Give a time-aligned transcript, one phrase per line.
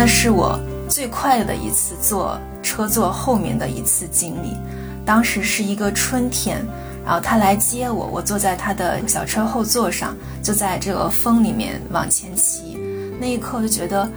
[0.00, 4.56] 那是我最快乐的一次坐车坐后面的一次经历。
[5.04, 6.64] 当时是一个春天，
[7.04, 12.78] 然后他来接我，我坐在他的小车后座上，就在这个风里面往前骑。
[13.20, 14.08] 那一刻就觉得，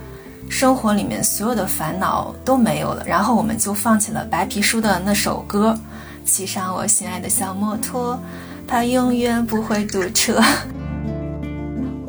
[0.48, 3.04] 生活里面所有的烦恼都没有了。
[3.06, 5.78] 然后我们就放起了白皮书的那首歌，
[6.24, 8.18] 骑上我心爱的小摩托，
[8.66, 10.42] 它永远不会堵车。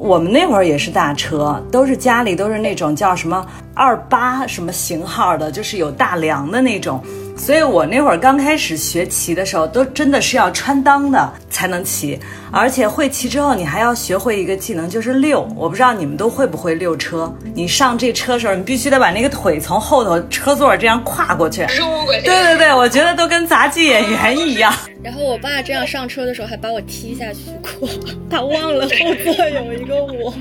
[0.05, 7.03] 我们那会儿也是大车，都是家里都是那种叫什么二八什么型号的，就是有大梁的那种。
[7.37, 12.19] 所以我那会儿刚开始学骑的时候，都真的是要穿裆的才能骑，
[12.51, 15.47] 而且会骑之后，你还要学会一个技能，就是溜。
[15.57, 17.33] 我不知道你们都会不会溜车。
[17.55, 21.67] 你上这车时候，你必须得把那个腿从后头车座这样跨过去。
[21.67, 24.73] 对对对，我觉得都跟杂技演员一样。
[25.03, 27.41] 然后我爸这样上车的时候，还把我踢下去
[27.79, 27.89] 过，
[28.31, 30.33] 他忘了后座有一个我。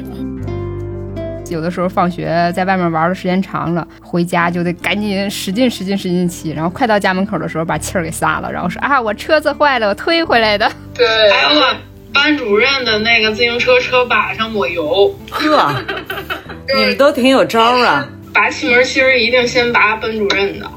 [1.50, 10.72] 有的时候放学在外面玩的时间长了，回家就得赶紧使劲使劲使劲骑，然后快到家门口的时候把气儿给撒了，然后说啊我车子坏了，我推回来的。
[10.96, 11.78] 对，还有把
[12.14, 15.14] 班主任的那个自行车车把上抹油。
[15.30, 15.74] 呵，
[16.76, 18.08] 你们都挺有招啊！
[18.34, 20.68] 拔气门芯儿一定先拔班主任的。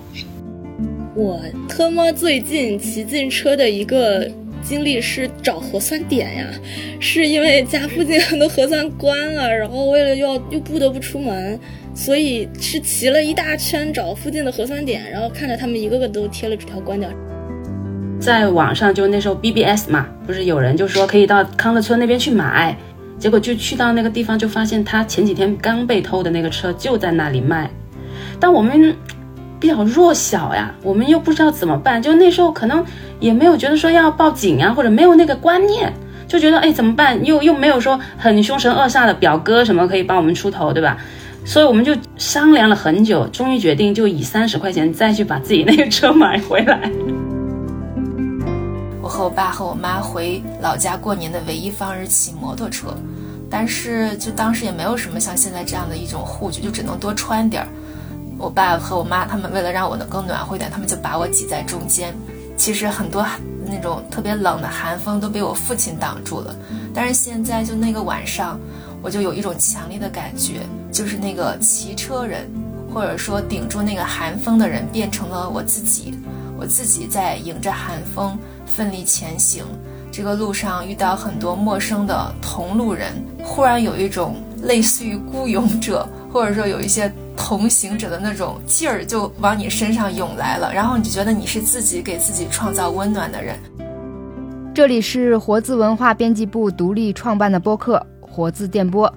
[1.15, 4.31] 我特么最近骑自行车的一个。
[4.69, 6.47] 经历是找核酸点呀，
[6.99, 11.59] 是因为家附近很多核酸关了，然后为了要又不得不出门，
[11.95, 17.09] 所以是骑了一大圈找附近的核酸点，然后看着他们一个个都贴了纸条关掉。
[18.19, 22.77] 在网上就那时候 BBS 嘛，不是有人就说可以到康乐村那边去买，
[23.19, 27.71] 结果就去到那个地方就发现他前几天刚被偷的那个车就在那里卖，
[28.41, 28.97] 但我们。
[29.59, 32.85] 比较弱小呀，我们又不知道怎么办，就那时候可能
[33.21, 35.93] 也没有觉得说要报警啊，或者没有那个观念，
[36.29, 37.25] 就觉得哎怎么办？
[37.25, 40.99] 又又没有说很凶神恶煞的表哥什么可以帮我们出头，对吧？
[41.45, 46.91] 所以我们就商量了很久，终于决定就以三十块钱再去把自己那个车买回来。
[49.01, 52.89] 我和我爸和我妈回老家过年的唯一方式骑摩托车，
[53.49, 57.69] 但是就当时也没有什么像现在这样的一种护具，就只能多穿点儿。
[58.39, 62.15] 我爸和我妈他们为了让我能更暖和一点，他们就把我挤在中间。
[62.57, 63.27] 其实很多
[63.67, 66.55] 那种特别冷的寒风都被我父亲挡住了。
[66.95, 68.59] 但是现在就那个晚上，
[69.03, 70.61] 我就有一种强烈的感觉，
[70.93, 72.47] 就是那个骑车人，
[72.93, 76.15] 或者说顶住那个寒风的人变成了我自己。
[76.59, 79.65] 我自己在迎着寒风奋力前行，
[80.11, 87.11] 这个路上遇到很多陌生的同路人，忽然有一种类似于孤勇者，或者说有一些。
[87.37, 93.57] 同行者的那种劲儿就往你身上涌来了，然后你就觉得你是自己给自己创造温暖的人。
[94.75, 99.09] 这里是活字文化编辑部独立创办的播客《活字电波》，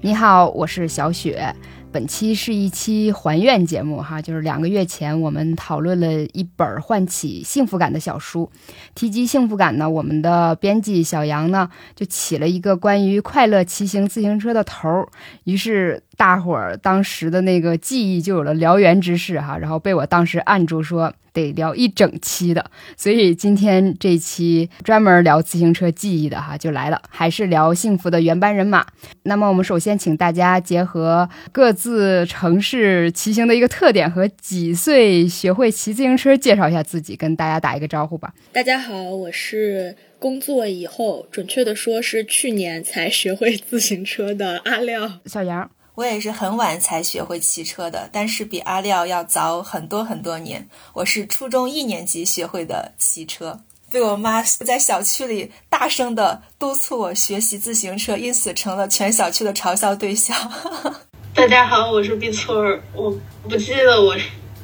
[0.00, 1.54] 你好，我是小雪。
[1.90, 8.50] 本期是一期还愿节目，哈，就是两个月前我们讨论了一本唤起幸福感的小书。
[8.94, 15.08] 提及幸福感呢，我们的编辑小杨呢就起了一个关于快乐骑行自行车的头儿，
[15.44, 16.02] 于是。
[16.18, 22.64] 大伙儿当时的那个记忆就有了燎原之势哈，然后被我当时按住说得聊一整期的，
[22.96, 28.84] 所以今天这期专门聊自行车记忆的哈就来了，还是聊幸福的原班人马。
[29.22, 38.34] 那么我们首先请大家结合各自城市骑行的一个特点和几岁学会骑自行车，介绍一下自己，跟大家打一个招呼吧。
[38.52, 45.70] 大家好，我是工作以后，准确的说是去年才学会自行车的阿廖小杨。
[45.98, 50.68] 我也是很晚才学会骑车的，但是比阿廖要早很多很多年。
[50.92, 53.58] 我是初中一年级学会的骑车，
[53.90, 60.36] 被我妈 在小区里大声的督促我学习自行车，因此成了全小区的嘲笑对象。
[61.34, 63.12] 大家好，我是毕村儿，我
[63.48, 64.14] 不记得我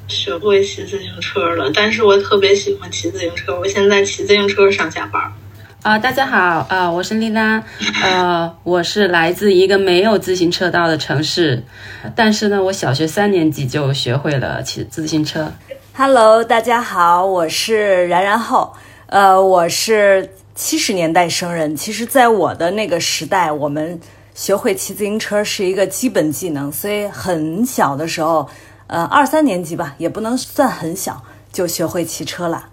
[0.06, 5.32] 学会骑自行车了，但是我特别喜欢骑自行车，我现在骑自行车上下班。
[5.84, 7.62] 啊，大家好，啊，我是丽拉，
[8.02, 11.62] 呃，我是来自一个没有自行车道的城市，
[12.16, 15.52] 但是呢，我小学三年级就学会了骑自行车。
[15.92, 18.72] Hello，大家好，我是然然后，
[19.08, 21.76] 呃，我是七十年代生人。
[21.76, 24.00] 其实，在我的那个时代，我们
[24.34, 28.48] 学会骑自行车是一个基本技能，所以很小的时候，
[28.86, 31.22] 呃，二三年级吧，也不能算很小，
[31.52, 32.70] 就学会骑车了。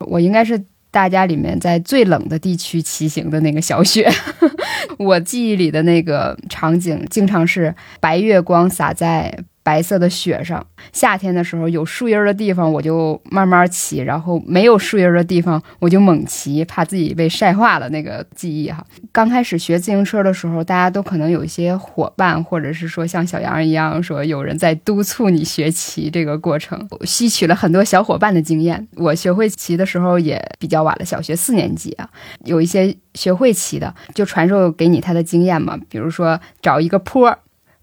[0.00, 0.62] 我应该是。
[0.90, 4.10] 大家里面在最冷的地区骑行的那个小雪，
[4.98, 10.66] 我记忆里的那个场景，经常是白月光洒在白色的雪上。
[10.92, 17.88] 夏天的时候有树荫的地方，我就慢慢骑；然后没有树荫的地方，我就猛骑，怕自己被晒化了。
[17.90, 28.88] 那个记忆哈，刚开始学自行车的时候，大家都可能有一些伙伴，或者是说像小杨一样，说有人在督促你学骑这个过程，吸取了很多小伙伴的经验。
[28.96, 32.08] 我学会骑的时候也比较晚了，小学四年级啊，
[32.44, 37.38] 有一些学会骑的就传授给你他的经验嘛，比如说找一个坡儿。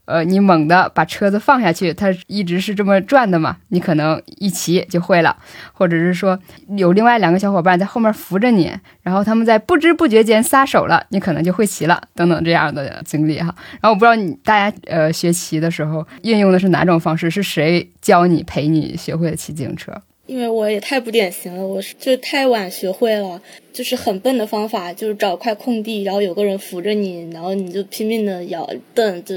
[0.08, 3.58] 呃，你猛地把车子放下去，它一直是这么转的嘛？
[3.68, 5.36] 你可能一骑就会了，
[5.74, 6.40] 或者是说
[6.78, 8.74] 有另外两个小伙伴在后面扶着你，
[9.04, 13.54] 然后他们在不知不觉间撒手了，你可能就会骑了，等等这样的经历哈。
[13.82, 19.92] 然后我不知道你大家呃学骑的时候运用的是哪种方式，是谁教你陪你学会的骑自行车？
[20.28, 23.42] 因为我也太不典型了，我是就太晚学会了，
[23.72, 29.34] 就是很笨的方法，就是找块空地，然后有个人扶着你，然后你就拼命的摇蹬，就，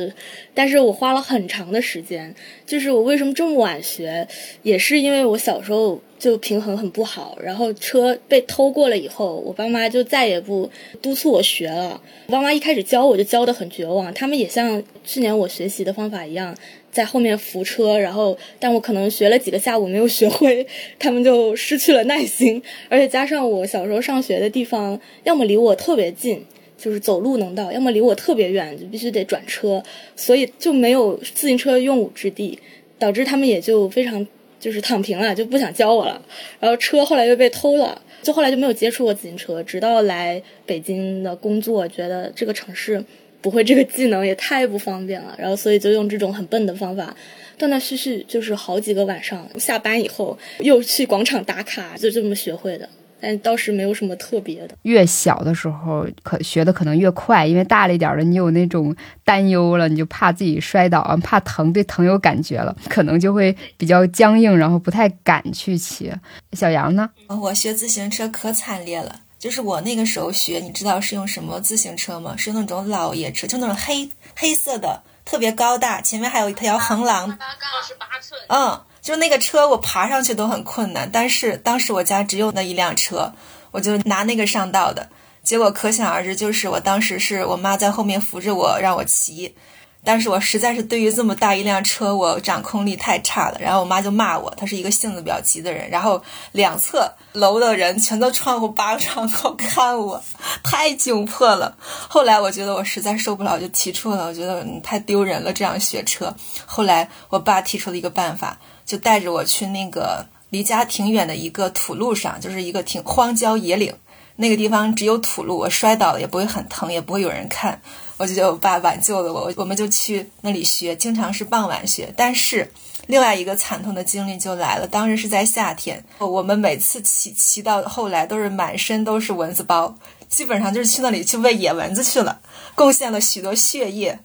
[0.53, 2.35] 但是我花了很长的时间，
[2.67, 4.27] 就是我为什么这么晚学，
[4.63, 10.69] 也是因为我小时候就平衡很不好，然后车被偷过了以后，我爸妈就再也不
[11.01, 16.53] 督促我学了，我爸妈一开始教我就教的很绝望，他们也像去年我学习的方法一样。
[16.91, 20.67] 在后面扶车，然后但我可能学了几个下午没有学会，
[20.99, 22.61] 他们就失去了耐心。
[22.89, 26.45] 而且加上我小时候上学的地方，要么离我特别近，
[26.77, 29.83] 就是走路能到；要么离我特别远，就必须得转车，
[30.17, 32.59] 所以就没有自行车用武之地，
[32.99, 34.27] 导致他们也就非常
[34.59, 36.21] 就是躺平了，就不想教我了。
[36.59, 43.05] 然后车后来又被偷了，就后来就没有接触过自行车，直到来北京的工作，觉得这个城市。
[43.41, 47.15] 不会这个技能也太不方便了，然后所以就用这种很笨的方法，
[47.57, 52.89] 断断续续就是好几个晚上，下班以后又去广场打卡，就这么学会的。
[53.23, 54.75] 但倒是没有什么特别的。
[54.85, 58.97] 越小的时候可学的可能越快，因为大了一点的你有那种
[59.27, 66.11] 担忧了，你就怕自己摔倒啊，怕疼，对疼有感觉了，可能就会比较僵硬，然后不太敢去骑。
[66.55, 67.11] 小杨呢？
[67.29, 69.21] 我学自行车可惨烈了。
[69.41, 72.37] 就是我那个时候学，你知道是用什么自行车吗？
[72.37, 77.27] 是那种老爷车，就那种黑黑色的，特别高大，前面还有一条横廊。
[77.31, 78.39] 二十八寸。
[78.49, 81.09] 嗯，就那个车，我爬上去都很困难。
[81.11, 83.33] 但是当时我家只有那一辆车，
[83.71, 85.09] 我就拿那个上道的。
[85.43, 89.57] 结果可想而知，就是我当时是我妈在后面扶着我，让我骑。
[90.03, 93.59] 但是我实在是对于这么大一辆车，我掌控力太差了。
[93.61, 95.91] 然后我妈就骂我，她是一个性子比较急的人。
[95.91, 100.23] 然后两侧楼的人全都窗户扒窗口看我，
[100.63, 101.77] 太窘迫了。
[102.09, 106.35] 后来我觉得我实在受不了，就提出了，我觉得太丢人了，这样学车。
[106.65, 113.95] 后来我爸提出了一个办法，就带着我去那个离家挺远的一个土路上，就是一个挺荒郊野岭，
[114.37, 117.83] 那个地方只有土路，我摔倒了也不会很疼，也不会有人看。
[118.21, 122.13] 我就觉得我爸挽救了我，我们就去那里学，经常是傍晚学。
[122.15, 122.71] 但是，
[123.07, 124.87] 另外一个惨痛的经历就来了。
[124.87, 129.97] 当时是在夏天，我们每次骑骑到后来都是满身都是蚊子包，
[130.29, 132.43] 基本上就是去那里去喂野蚊子去了，
[132.75, 134.19] 贡献了许多血液。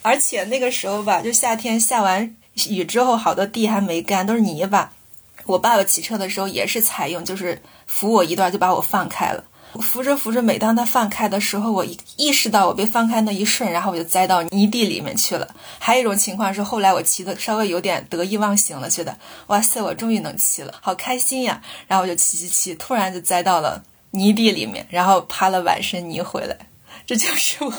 [0.00, 2.34] 而且那个时候吧，就夏天下完
[2.70, 4.94] 雨之后，好多地还没干，都是泥巴。
[5.44, 9.44] 我爸爸骑车的时候也是采用，就是扶我一段就把我放开了。
[9.80, 15.48] 扶着扶着，每当他放开的时候，我一意识到我被放开那一瞬，然后我就栽到泥地里面去了。
[15.78, 19.16] 还有一种情况是，后来我骑的稍微有点得意忘形了，觉得
[19.46, 21.62] 哇塞，我终于能骑了，好开心呀！
[21.86, 26.56] 然后我就骑骑骑，突然就栽到了泥地里面，然后趴了满身泥回来。
[27.06, 27.72] 这就是我。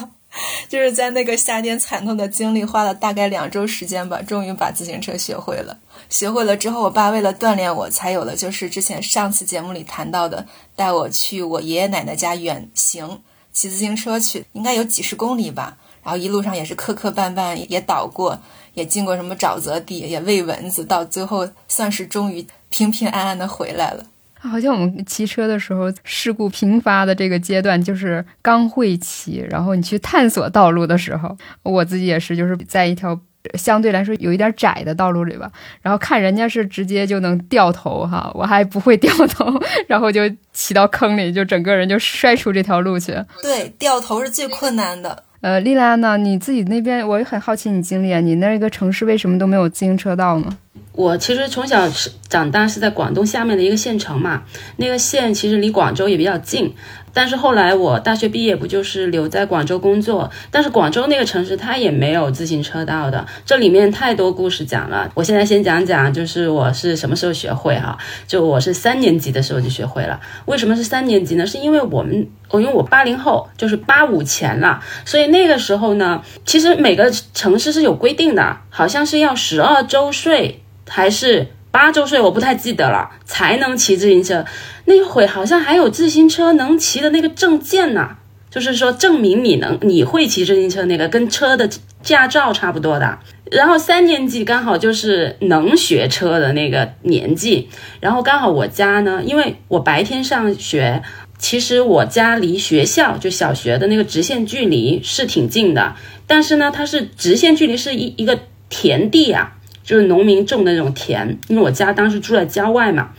[0.68, 5.78] 就是在那个夏天惨痛的经历，花了大概两周时间吧，终于把自行车学会了。
[6.14, 13.20] 学会了之后，我爸为了锻炼我，才有了就是之前上次节目里谈到的，带我去我爷爷奶奶家远行，
[13.52, 15.76] 骑自行车去，应该有几十公里吧。
[16.04, 18.40] 然后一路上也是磕磕绊绊，也倒过，
[18.76, 24.06] 也经过什么沼泽地，也喂蚊子，到最后算是终于平平安安的回来了。
[24.36, 33.20] 好像我们骑车的时候，事故频发的这个阶段，就是刚会骑，然后你去探索道路的时候，我自己也是，就是在一条
[33.58, 39.46] 相对来说有一点窄的道路里吧，然后看人家是直接就能掉头哈，我还不会掉头，
[39.88, 40.22] 然后就
[40.54, 43.14] 骑到坑里，就整个人就摔出这条路去。
[43.42, 45.24] 对，掉头是最困难的。
[45.42, 46.16] 呃，丽拉呢？
[46.18, 50.58] 你自己那边，我也很好奇你经历啊，你那个城市为什么都没有自行车道呢？
[50.94, 54.44] 我其实从小是长大是在广东下面的一个县城嘛，
[54.78, 56.74] 那个县其实离广州也比较近，
[57.14, 65.12] 但是后来我大学毕业不就是留在广州工作，但是广州那个城市它也没有自行车道的，这里面太多故事讲了。
[65.14, 70.20] 我现在先讲讲，就是我是什么时候学会哈，就我是三年级的时候就学会了。
[70.46, 71.46] 为什么是三年级呢？
[71.46, 81.48] 是因为我们我因为我八零后，就是八五前了，所以那个时候呢，其实每个城市是有规定的，好像是要十二周岁还是。
[81.74, 84.46] 八周岁我不太记得了，才能骑自行车。
[84.86, 88.18] 那会好像还有自行车能骑的那个证件呢，
[88.50, 91.70] 就是说证明你能你会骑自行车那个跟车的
[92.02, 93.20] 驾照差不多的。
[93.52, 101.02] 然后三年级刚好就是能学车的那个年纪，然后刚好我家呢，因为我白天上学，
[101.38, 109.56] 其实我家离学校就小学的那个直线距离是挺近的，但是呢，它是直线距离是一一个田地啊。
[109.86, 113.10] 就是农民种的那种田，因为我家当时住在郊外嘛。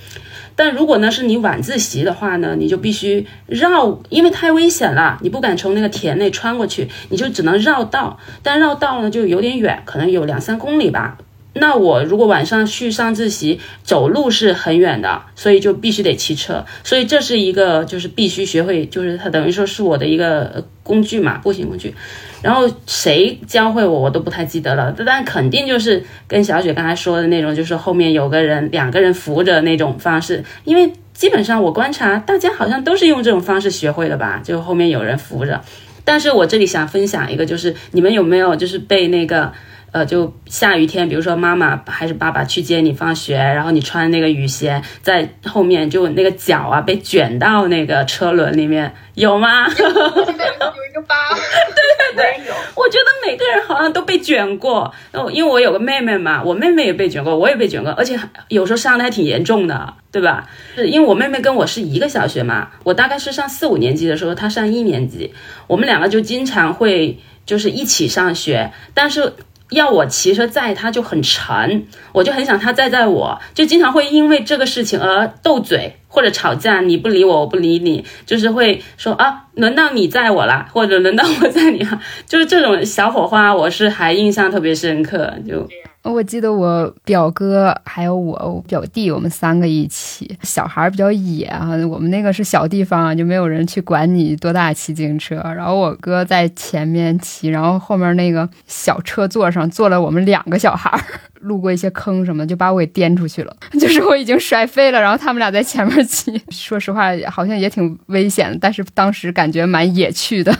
[0.57, 8.19] 但如果呢是你晚自习的话呢，你就必须绕，因为太危险了，你不敢从那个田内穿过去，你就只能绕道。
[8.43, 11.19] 但绕道呢就有点远，可能有两三公里吧。
[11.57, 16.65] 那我如果晚上去上自习，走路是很远的，所以就必须得骑车。
[16.83, 21.95] 所以这是一个就是必须学会，就是它等于说是我的一个工具嘛，步行工具。
[22.43, 24.93] 然后谁教会我，我都不太记得了。
[25.07, 30.45] 但肯定就是跟小雪刚才说的那种，就是后面有个人，两个人扶着那种方式。
[30.65, 35.63] 因为基本上我观察，大家好像都是用这种方式学会的吧，就后面有人扶着。
[36.05, 39.53] 但是我这里想分享一个，就是你们有没有就是被那个。
[39.95, 49.69] 呃，就下雨天，比如说妈妈还是爸爸去接你放学，然后你穿那个雨鞋，在后面就那个脚啊被卷到那个车轮里面，有吗？
[49.69, 51.15] 有一个疤。
[51.31, 54.93] 对对对，我觉得每个人好像都被卷过。
[55.13, 60.51] 那，因为我有个妹妹嘛，我妹妹也被卷过，我也被卷过，而且有时候伤的还挺严重的，对吧？
[60.75, 65.33] 是因为我妹妹跟我是一个小学嘛，我大概是上四五年级的时候，她上一年级，
[65.69, 69.33] 我们两个就经常会就是一起上学，但是。
[69.75, 76.81] 要我骑车载他就很沉，我就很想他载载我，就经常会因为这个事情而斗嘴或者吵架。
[76.81, 85.69] 你不理我，我不理你，就是会说啊，轮到你载我啦，或者轮到我载你了， 就是这种小火花，我是还印象特别深刻，就。
[86.05, 90.39] 我记得我表哥还有我表弟，我们三个一起。
[90.43, 95.37] 小孩比较野啊，我们那个是小地方，就没有人去管你多大骑自行车。
[95.37, 101.03] 然后我哥在前面骑，然后后面那个小车座上坐了我们两个小孩。
[101.41, 103.55] 路过一些坑什么，就把我给颠出去了。
[103.79, 106.33] 就是我已经摔飞了，然后他们俩在前面骑。
[106.49, 110.57] 说实话，好像也挺危险的，但是当时感觉蛮野趣的。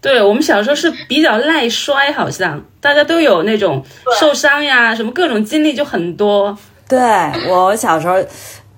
[0.00, 3.84] 对我们小时候是比较耐摔，好像大家都有那种
[4.20, 6.56] 受伤呀，什么各种经历就很多。
[6.88, 7.00] 对
[7.48, 8.14] 我小时候，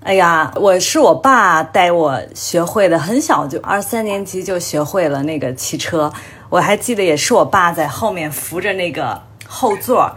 [0.03, 6.11] 哎呀，我是我爸带我学会的，很小就二三年级就学会了那个骑车。
[6.49, 10.11] 我还记得也是我爸在后面扶着那个后座，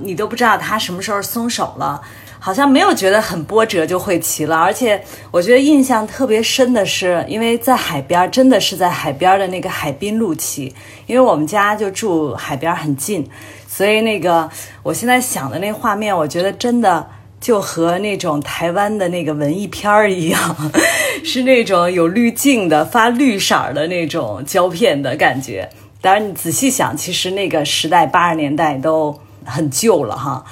[0.00, 2.02] 你都不知道他什么时候松手了。
[2.48, 4.98] 好像没有觉得很波折就会骑了，而且
[5.30, 10.74] 我觉得印象特别深的是，因为在海边，真的是在海边的那个海滨路骑，
[11.06, 13.28] 因为我们家就住海边很近，
[13.68, 14.48] 所以那个
[14.82, 17.06] 我现在想的那画面，我觉得真的
[17.38, 20.72] 就和那种台湾的那个文艺片儿一样，
[21.22, 25.68] 是那种有滤镜的、发绿色的那种胶片的感觉。
[26.00, 30.42] 当然，你仔细想，其实那个时代八十年代都很旧了哈。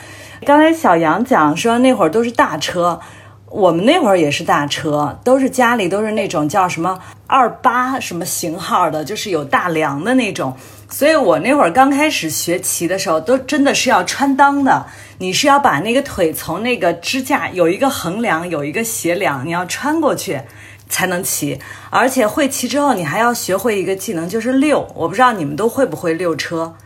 [0.44, 3.00] 刚才小杨讲说那会儿都是大车，
[3.48, 10.56] 我们那会儿也是大车，都是家里都是那种叫什么二八什么型号的，就是有大梁的那种。
[10.88, 14.86] 所以我那会儿刚开始学骑的时候，都真的是要穿裆的，
[15.18, 20.40] 你是要把那个腿从那个支架有一个横梁，有一个斜梁，你要穿过去
[20.88, 21.58] 才能骑。
[21.90, 24.86] 而且会骑之后，你还要学会一个技能，就是溜。
[24.94, 26.76] 我不知道你们都会不会溜车，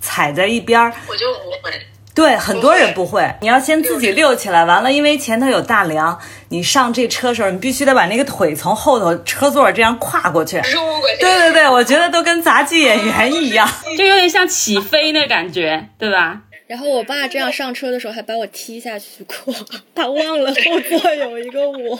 [0.00, 0.92] 踩在一边儿。
[1.06, 1.70] 我就不会。
[2.20, 3.34] 对，很多人不会。
[3.40, 6.18] 你要先自己溜起来，完了，因为前头有大梁，
[6.50, 10.60] 你上这车时候，你必须得把那个腿从后头车座这样跨过去。
[11.18, 16.40] 对对对，我觉得都跟杂技演员一样， 就有点像起飞那感觉，对吧？
[16.70, 19.52] 然后我爸这样上车的时候还把我踢下去过，
[19.92, 21.98] 他忘了后座有一个我。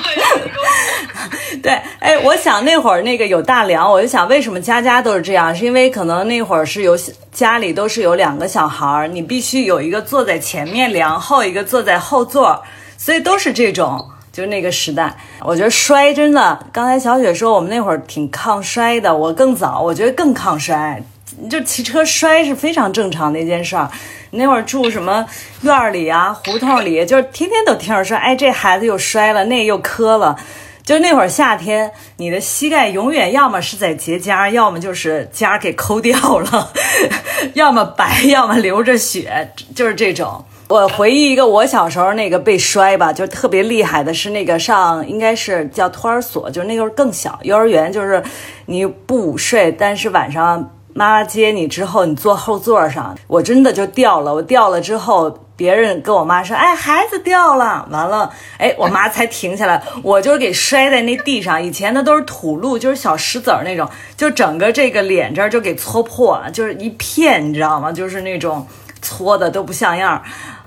[1.62, 6.94] 对，哎，我想那会儿那个有大梁，我就想为什么家家都是这样，是因为可能那会儿是有
[7.32, 12.62] 家里都是有两个小孩儿，你必须有一个坐在前面梁，后一个坐在后座，
[12.98, 15.16] 所以都是这种，就是那个时代。
[15.40, 21.02] 我觉得摔真的，刚才小雪说我们那会儿挺抗摔的，我更早，我觉得更抗摔。
[21.50, 23.90] 就骑车摔是非常正常的一件事儿。
[24.30, 25.24] 那会儿住什么
[25.62, 30.36] 院里啊、胡同里，就是天天都听着说，哎，这孩子又摔了，那又磕了。
[30.82, 36.72] 就那会儿夏天，你的膝盖永远要么是在结痂，要么就是痂给抠掉了，
[37.54, 40.44] 要么白，要么流着血，就是这种。
[40.68, 48.22] 我回忆一个我小时候那个被摔吧，就特别厉害的是那个上应该是叫托儿所，就是那个时候更小，幼儿园就是
[48.66, 55.40] 你不午睡，但是晚上妈妈接你之后，你坐后座上，我真的就掉了，我掉了之后。
[55.56, 59.80] 别人跟我妈说：“哎，孩子掉了。”完了，哎，我妈才停下来。
[60.02, 61.62] 我就给摔在那地上。
[61.62, 67.92] 以前那都是土路，就是小石子儿那种，就整个这个脸这儿就给搓破了，就是一片，你知道吗？
[67.92, 68.66] 就是那种
[69.00, 70.20] 搓的都不像样。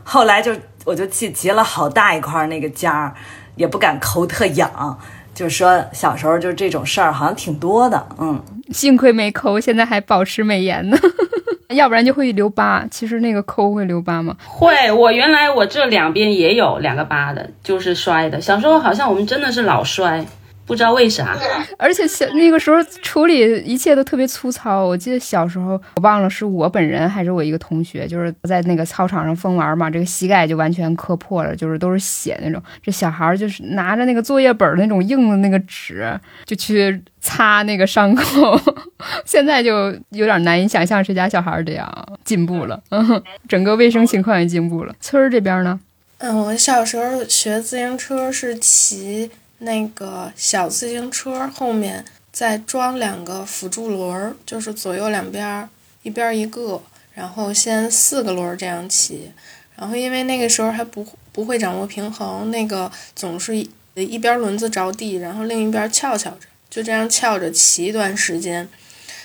[0.05, 0.53] 后来就
[0.85, 3.11] 我就结结了好大一块那个痂，
[3.57, 4.97] 也不敢抠，特痒。
[5.35, 8.41] 就是说小时候就这种事儿好像挺多的，嗯，
[8.71, 10.97] 幸亏没抠，现在还保持美颜呢。
[11.75, 12.85] 要不然就会留疤。
[12.89, 14.35] 其实那个抠会留疤吗？
[14.45, 14.89] 会。
[14.91, 18.39] 我原来我这两边也有两个疤的，就是摔的。
[18.39, 20.25] 小时候好像我们真的是老摔。
[20.67, 21.35] 不知道为啥，
[21.77, 24.85] 而且小那个时候处理一切都特别粗糙。
[24.85, 32.61] 我记得小时候，我忘了是我本人还是我一个同学，就是在那个操场上疯玩嘛，这个膝盖就完全磕破了，就是都是血那种。
[32.83, 36.05] 这小孩就是拿着那个作业本那种硬的那个纸，
[36.43, 38.59] 就去擦那个伤口。
[39.23, 41.89] 现在就有点难以想象谁家小孩这样
[42.25, 44.93] 进步了，嗯，整个卫生情况也进步了。
[44.99, 45.79] 村儿这边呢？
[46.17, 49.31] 嗯，我小时候学自行车是骑。
[49.59, 55.69] 那个小自行车后面再装两个辅助轮儿，就是左右两边儿
[56.03, 56.81] 一边一个，
[57.13, 59.31] 然后先四个轮儿这样骑。
[59.75, 63.55] 然后因为那个时候还不不会掌握平衡，那个总是
[63.95, 68.67] 一边轮子着地，然后另一边翘翘着，就这样翘着骑一段时间，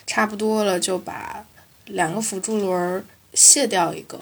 [0.07, 1.45] 差不多了就把
[1.87, 4.21] 两个辅助轮儿卸掉一个，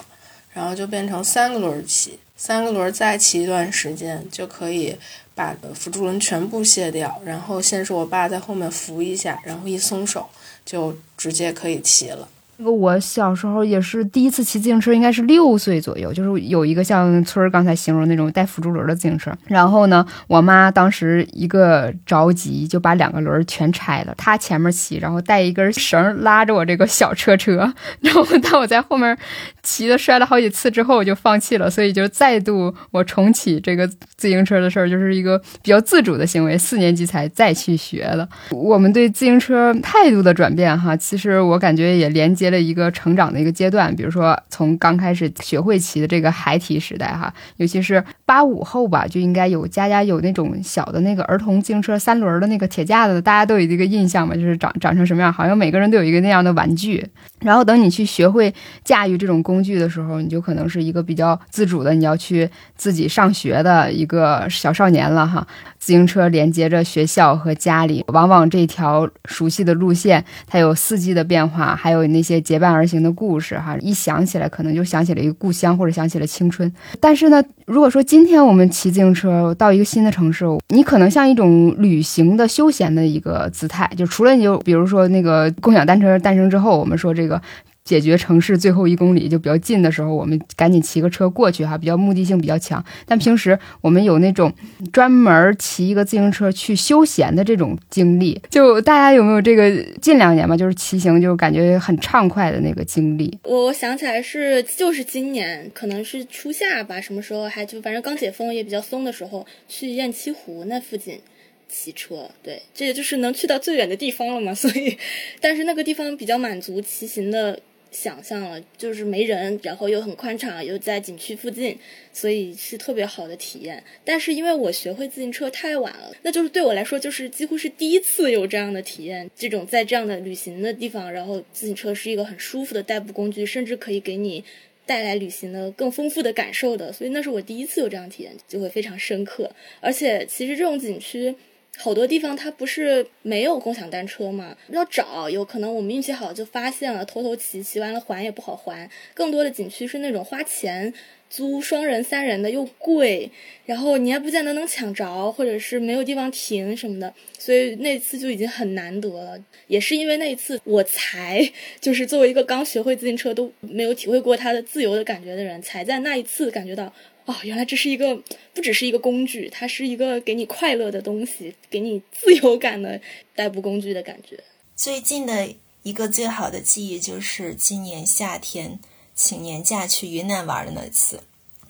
[0.52, 4.96] 然后就变成三个轮儿骑，三个轮再骑一段时间就可以。
[5.32, 10.28] 把辅助轮全部卸掉，然后先是我爸在后面扶一下，然后一松手
[10.66, 12.28] 就直接可以骑了。
[12.62, 19.32] 那个我小时候也是第一次骑自行车，应该是六岁左右，就是有一个像村儿刚才形容那种带辅助轮的自行车。
[19.46, 27.72] 然后呢，我妈当时一个着急就把两个轮全拆了，她前面骑，然后带一根绳拉着我这个小车车。
[28.02, 29.16] 然后当我在后面
[29.62, 31.70] 骑的摔了好几次之后，我就放弃了。
[31.70, 33.88] 所以就再度我重启这个
[34.18, 36.58] 自行车的事儿，就是一个比较自主的行为。
[36.58, 38.28] 四年级才再去学的。
[38.50, 42.49] 我们对自行车态度的转变，哈，其实我感觉也连接。
[42.50, 57.06] 的一个成长的一个阶段，比如说从刚开始学会骑的这个孩提时代哈，尤其是八五后吧，就应该有家家有那种小的那个儿童自行车三轮的那个铁架子，大家都有一个印象嘛，就是长长成什么样，好像每个人都有一个那样的玩具。
[57.40, 58.52] 然后等你去学会
[58.84, 65.46] 驾驭这种工具的时候，你就可能是一个比较自主的，你要去自己上学的一个小少年了哈。
[65.80, 73.76] 自行车连接着学校和家里，往往这条熟悉的路线，它有四季的变化，还有那些结伴而行的故事哈。
[73.80, 76.70] 一想起来，可能就想起了一个故乡，或者想起了青春。
[77.00, 87.40] 但是呢，如果说今天我们骑自行车到一个新的城市，你可能像一种旅行的休闲的一个姿态，就除了你就比如说那个共享单车诞生之后，我们说这个。
[87.82, 92.84] 解决城市最后一公里就比较近的时候，我们赶紧骑个车过去哈，比较目的性比较强。
[93.06, 94.52] 但平时我们有那种
[94.92, 103.36] 专门骑一个自行车去休闲的这种经历，就大家有没有这个近两年吧，就是骑行就是感觉很畅快的那个经历？
[103.44, 111.18] 我想起来是就是今年，可能是初夏吧，什么时候还就反正刚解封也比较松的时候，去雁栖湖那附近
[111.66, 112.30] 骑车。
[112.42, 114.54] 对，这也就是能去到最远的地方了嘛。
[114.54, 114.96] 所以，
[115.40, 117.58] 但是那个地方比较满足骑行的。
[117.90, 121.76] 想象了，就是没人，然后又很宽敞，又在景区附近，
[122.12, 123.82] 所以是特别好的体验。
[124.04, 129.30] 但是因为我学会自行车太晚了，那就是对我来说就是几乎是第一次有这样的体验。
[129.34, 134.44] 这种在这样的旅行的地方，然后自行车是一个很舒服的代步工具，甚至可以给你
[134.86, 136.92] 带来旅行的更丰富的感受的。
[136.92, 139.50] 所以那是我第一次有这样体验，就会非常深刻。
[139.80, 141.34] 而且其实这种景区。
[141.80, 144.54] 好多地方它不是没有共享单车嘛？
[144.68, 148.90] 要找，有可能我们运气好就发现了，偷偷骑，骑完了还也不好还。
[149.14, 150.92] 更多的景区是那种花钱
[151.30, 153.30] 租双人、三人的又贵，
[153.64, 157.12] 然后你还不见得能抢着，或者是没有地方停什么的。
[157.38, 166.92] 所以那次就已经很难得了，也是因为那一次我才就是作为一个刚学会自行车都没有体会过它的自由的感觉的人，才在那一次感觉到。
[167.30, 168.16] 哦，原来这是一个
[168.52, 173.00] 不只是一个工具，它是一个给你快乐的东西，给你自由感的
[173.36, 174.42] 代步工具的感觉。
[174.74, 178.80] 最近的一个最好的记忆就是今年夏天
[179.14, 181.22] 请年假去云南玩的那次。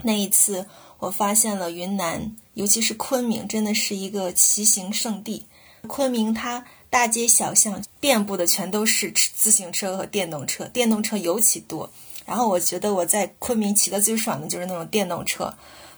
[0.02, 0.64] 那一次，
[0.98, 2.34] 我发现了云南。
[2.54, 5.44] 尤其是昆明，真的是一个骑行圣地。
[5.86, 11.90] 昆明它大街小巷遍布的全都是自行车和电动车，电动车尤其多。
[12.30, 15.52] 然后我觉得我在昆明骑的最爽的就是那种电动车。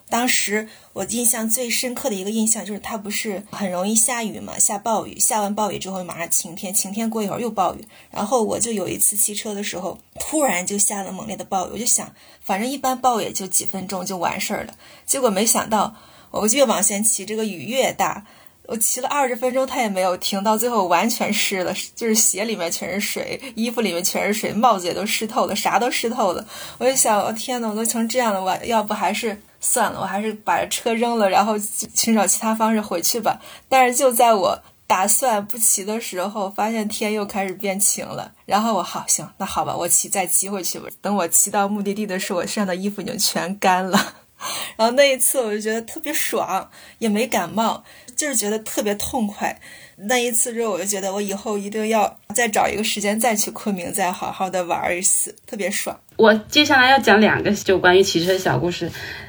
[0.08, 7.84] 当时我印象最深刻的一个印象就是它不是很容易下雨嘛，下暴雨，下完暴雨之后马上晴天，晴天过一会儿又暴雨。
[8.10, 14.74] 然后我就有一次骑车的时候，突然就下了猛烈的暴雨，我就想，反正一般暴雨就几分钟就完事儿了。
[15.04, 15.94] 结果没想到，
[16.30, 18.26] 我越往前骑，这个雨越大。
[18.66, 26.46] 我骑了二十分钟，它也没有停，到最后完全湿了，就是鞋里面全是水，衣服里面全是水，帽子也都湿透了，啥都湿透了。
[26.78, 33.40] 我就想，我天呐，我都成这样了，我要不还是算了，我还是把车扔了，然后寻找其他方式回去吧。
[33.68, 38.32] 但是就在我打算不骑的时候，发现天又开始变晴了。
[38.46, 40.88] 然后我好行，那好吧，我骑再骑回去吧。
[41.00, 44.14] 等我骑到目的地的时候，我身上的衣服已经全干了。
[44.76, 47.84] 然后那一次我就觉得特别爽，也没感冒。
[48.22, 49.60] 就是觉得特别痛快，
[49.96, 55.98] 那一次之后我就觉得我以后一定要再找一个时间再去昆明，再好好的玩一次，特别爽。
[56.16, 58.88] 我接下来要讲两个就关于骑车小故事，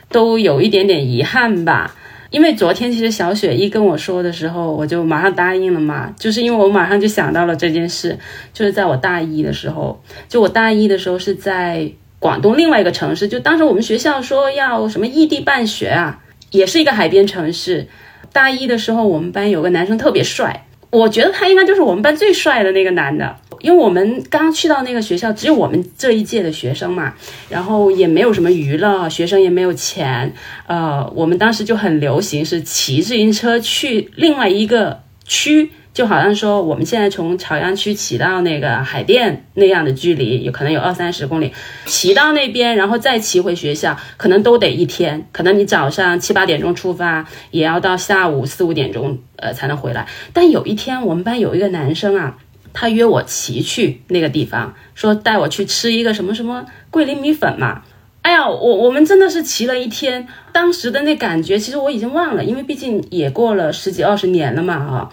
[0.10, 1.96] 都有一点点遗憾吧。
[2.30, 8.20] 因为昨天其实小雪一跟我说的时候，我就马上答应了嘛，就是因为我马上就想到了这件事，
[8.54, 17.88] 就是在我大一的时候，就我大一的时候是在广东另外一个城市，就当时我们学校说要什么异地办学啊，也是一个海边城市。
[18.34, 23.38] 大一的时候，我们班有个男生特别帅，我觉得他应该就是我们班最帅的那个男的。
[23.62, 27.14] 因为我们刚去到那个学校，只有我们这一届的学生嘛，
[27.48, 30.34] 然后也没有什么娱乐，学生也没有钱，
[30.68, 35.70] 呃，我们当时就很流行是骑自行车去另外一个区。
[35.94, 41.54] 就好像说，我们现在从朝阳区骑到那个海淀那样的距离，有可能有二三十公里，
[41.86, 45.28] 骑到那边，然后再骑回学校，可能都得一天。
[45.32, 50.08] 可能你早上七八点钟出发，也要到下午四五点钟，呃，才能回来。
[50.34, 52.38] 但有一天，我们班有一个男生啊，
[52.74, 57.84] 他约我骑去那个地方，说带我去吃一个什么什么桂林米粉嘛。
[58.24, 65.10] 哎呀，我我们真的是骑了一天，当时的那感觉，其实我已经忘了，因为毕竟也过了十几二十年了嘛，哈。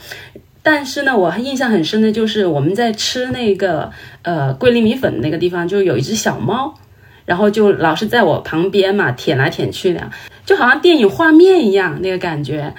[0.62, 3.90] 但是呢，我印象很深的就是我们在吃那个
[4.22, 6.74] 呃桂林米粉那个地方，就有一只小猫，
[7.24, 10.10] 然后就老是在我旁边嘛舔来舔去的，
[10.44, 12.74] 就好像电影画面一样那个感觉。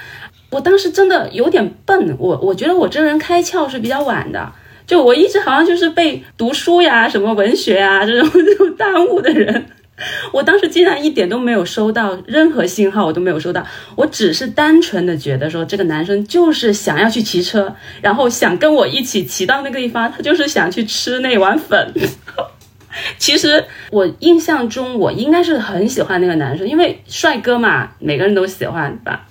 [0.51, 4.51] 我当时真的有点笨，我我觉得我这个人开窍是比较晚的，
[4.85, 9.65] 就我一直好像就是被读书呀、什么文学啊这种这种耽误的人。
[10.33, 13.65] 我当时竟然一点都没有收到任何信号，我都没有收到。
[13.95, 21.93] 我只是单纯的觉得说，这个男生就是想要去骑车，然后想跟我一起骑到那个地方，他就是想去吃那碗粉。
[23.17, 29.25] 其实我印象中，我应该是很喜欢那个男生，因为帅哥嘛，每个人都喜欢吧。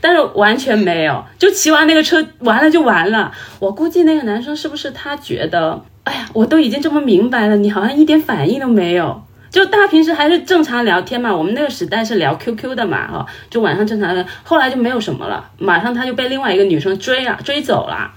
[0.00, 3.32] 但是完全没有，就骑完那个车完了就完了。
[3.58, 9.22] 我估计那个男生是不是他觉得，哎呀，我都已经这么明白了，你好像一点反应都没有。
[9.50, 18.12] 就大家平时还是正常聊天嘛，我们那个时代是聊 QQ 的嘛，哈，就晚上正常的，后来就没有什么了，马上他就被另外一个女生追了，追走了。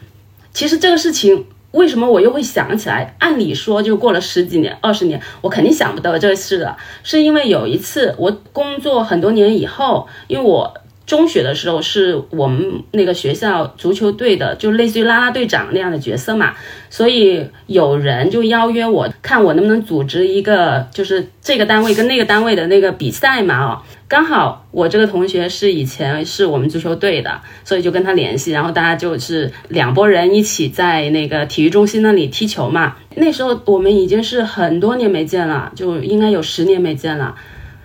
[0.54, 3.16] 其实这个事情为什么我又会想起来？
[3.18, 10.74] 按理说就过了十几年、二十年，我肯定想不到这个事的，是因为有一次我工作很多年以后，因为我。
[11.06, 16.54] 中学的时候是我们那个学校足球队的，就类似于啦啦队长那样的角色嘛，
[16.90, 32.96] 所以有人就邀约我，看我能不能组织一个，就是这个单位跟那个单位的那个比赛嘛，哦，刚好我这个同学是以前是我们足球队的，所以就跟他联系，然后大家就是两拨人一起在那个体育中心那里踢球嘛。
[33.16, 37.36] 那时候我们已经是很多年没见了，就应该有十年没见了。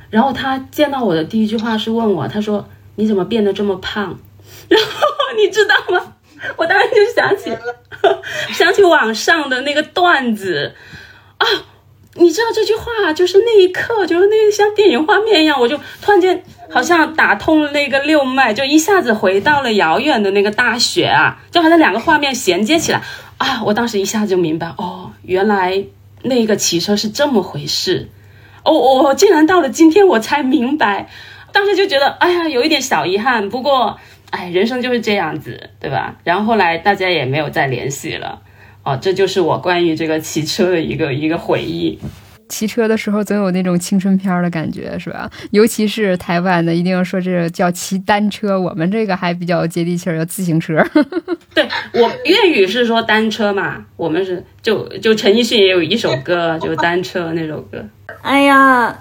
[0.08, 2.64] 然后他见到我的第一句话是问我，他说。
[2.98, 4.18] 你怎么变得这么胖？
[4.68, 5.06] 然后
[5.36, 6.14] 你知道吗？
[6.56, 7.56] 我当时就想起，
[8.52, 10.74] 想起网上的那个段子
[11.38, 11.46] 啊！
[12.14, 21.38] 你知道这句话，就是那一刻，就是那像电影画面一样，我就突然间好像打通了那个六脉，就一下子回到了遥远的那个大学啊！
[21.52, 23.00] 就好像两个画面衔接起来
[23.38, 23.62] 啊！
[23.64, 25.84] 我当时一下子就明白，哦，原来
[26.22, 28.08] 那个骑车是这么回事。
[28.64, 31.08] 哦，我竟然到了今天我才明白。
[31.52, 33.48] 当时就觉得，哎呀，有一点小遗憾。
[33.48, 33.98] 不过，
[34.30, 36.16] 哎，人生就是这样子，对吧？
[36.24, 38.40] 然后后来大家也没有再联系了。
[38.84, 41.98] 哦，这就是我关于这个骑车的一个一个回忆。
[42.48, 45.30] 骑车的时候总有那种青春片的感觉，是吧？
[45.50, 48.58] 尤其是台湾的，一定要说这叫骑单车。
[48.58, 50.82] 我们这个还比较接地气儿，叫自行车。
[51.54, 57.84] 对我粤语是说单车嘛，我们是就就陈奕迅也有一首歌，就单车那首歌。
[58.22, 58.98] 哎呀。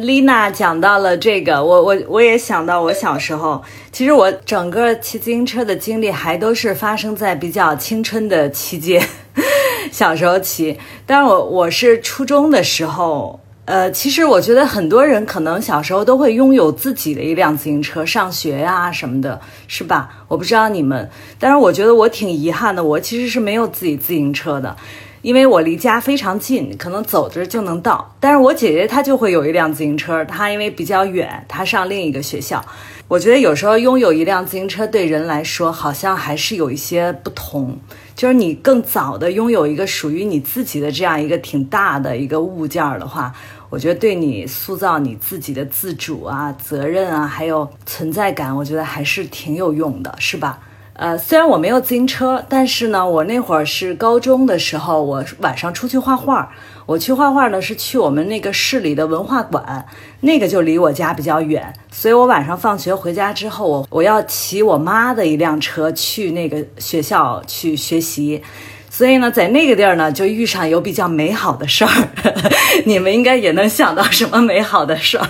[0.00, 9.02] 丽娜讲到了这个，我我我也想到我小时候，其实我整个骑自行车的经历还都是发生在比较青春的期间，
[9.90, 10.78] 小时候骑。
[11.06, 20.24] 但是我我是初中的时候，呃，其实我觉得很多人可能小时候都会拥有自己的一辆自行车，上学呀什么的，是吧？
[20.28, 24.76] 我不知道你们，但是我觉得我挺遗憾的，我其实是没有自己自行车的。
[25.22, 28.14] 因为我离家非常近，可能走着就能到。
[28.18, 32.64] 但是我姐姐她就会有一辆自行车，她因为比较远，她上另一个学校。
[33.08, 37.76] 我觉得有时候拥有一辆自行车对人来说好像还是有一些不同，
[38.14, 43.34] 就是你更早的拥有一个属于你自己的这样一个挺大的一个物件的话，
[43.68, 50.60] 我觉得对你塑造你自己的自主啊、责任啊，还有存在感，我觉得还是挺有用的，是吧？
[51.00, 56.52] 呃，虽然我没有自行车，但是呢，我那会儿是高中的时候，我晚上出去画画。
[56.84, 59.86] 我去画画呢，是去我们那个市里的文化馆，
[60.20, 68.42] 那个就离我家比较远，所以我晚上放学回家之后，我我要骑我妈的一辆车去那个学校去学习。
[68.90, 71.90] 所以呢，在那个地儿呢，就遇上有比较美好的事儿。
[72.84, 75.26] 你们应该也能想到什么美好的事儿，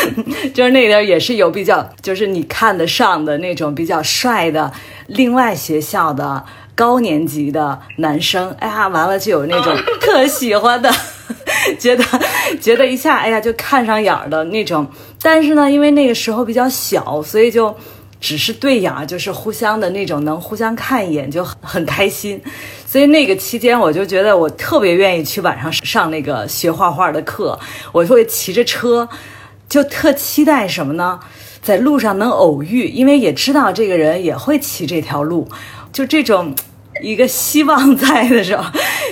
[0.52, 4.70] 就是那个地儿也是有比较，就是你看得上的那种比较帅的。
[5.06, 10.92] 另外学校的高年级的男生，哎呀，完了就有那种 特喜欢的，
[11.78, 12.04] 觉得
[12.60, 14.86] 觉得一下，哎呀，就看上眼儿的那种。
[15.22, 17.74] 但是呢，因为那个时候比较小，所以就
[18.20, 22.40] 只是对眼儿，就是互相的那种，能互相看一眼就很开心。
[22.86, 27.58] 所以那个期间，我就觉得我特别愿意去晚上上那个学画画的课，
[27.92, 29.08] 我会骑着车，
[29.68, 31.18] 就特期待什么呢？
[31.66, 35.48] 在路上能偶遇，因为也知道这个人也会骑这条路，
[35.92, 36.54] 就这种
[37.02, 38.64] 一个希望在的时候，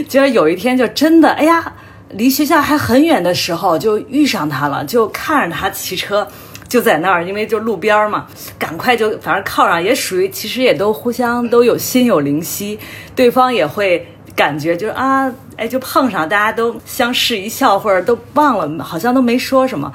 [0.09, 1.73] 就是有一天就真的，哎呀，
[2.11, 6.25] 离学校还很远的时候就遇上他了，就看着他骑车
[6.69, 8.25] 就在那儿，因为就路边嘛，
[8.57, 12.79] 赶快就反正靠上，也属于其实也都互相都有心有灵犀，
[13.17, 19.93] 对方也会感觉就是啊，哎就碰上，大家都相视一笑，或者都忘了，好像都没说什么，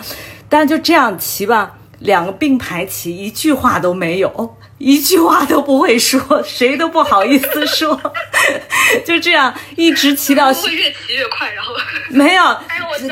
[0.50, 1.78] 但就这样骑吧。
[2.00, 8.00] 两个并排骑，一句话都没有，一句话都不会说，谁都不好意思说，
[9.06, 10.54] 就这样一直骑到。
[10.54, 11.74] 会越骑越快，然后
[12.10, 12.44] 没有，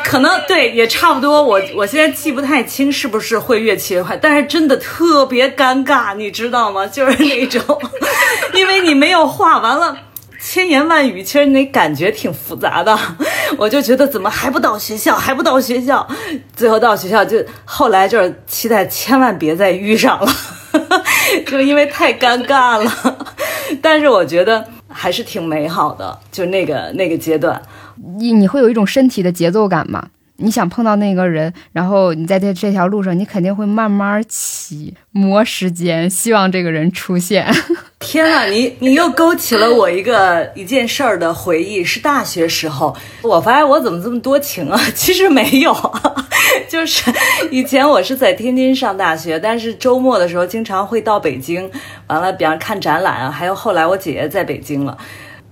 [0.03, 1.43] 可能对也差不多。
[1.43, 6.87] 我我现在记不太清是不是会越骑越快，但是真的特别尴尬，你知道吗？
[6.87, 7.61] 就是那种，
[8.53, 9.97] 因为你没有话，完了。
[10.49, 12.97] 千言万语，其实那感觉挺复杂的。
[13.59, 16.07] 我就觉得怎么还不到学校，还不到学校，
[16.55, 20.31] 最后到学校就后来就是期待千万别再遇上了，
[21.45, 23.27] 就因为太尴尬了。
[23.83, 27.61] 但是我觉得还是挺美好的，就那个那个阶段，
[28.17, 30.07] 你你会有一种身体的节奏感吗？
[30.37, 37.53] 你想碰到那个人，然后你在这这条路上，你肯定会慢慢骑，磨时间，希望这个人出现。
[37.99, 44.79] 天啊，你你又勾起了我一个一件事儿的回忆，是大学时候，我发现我怎么这么多情啊？
[44.93, 45.75] 其实没有，
[46.69, 47.11] 就是
[47.49, 51.69] 以前我是在天津上大学，但是周末的时候经常会到北京，
[52.07, 54.97] 完了，比方看展览啊，还有后来我姐姐在北京了。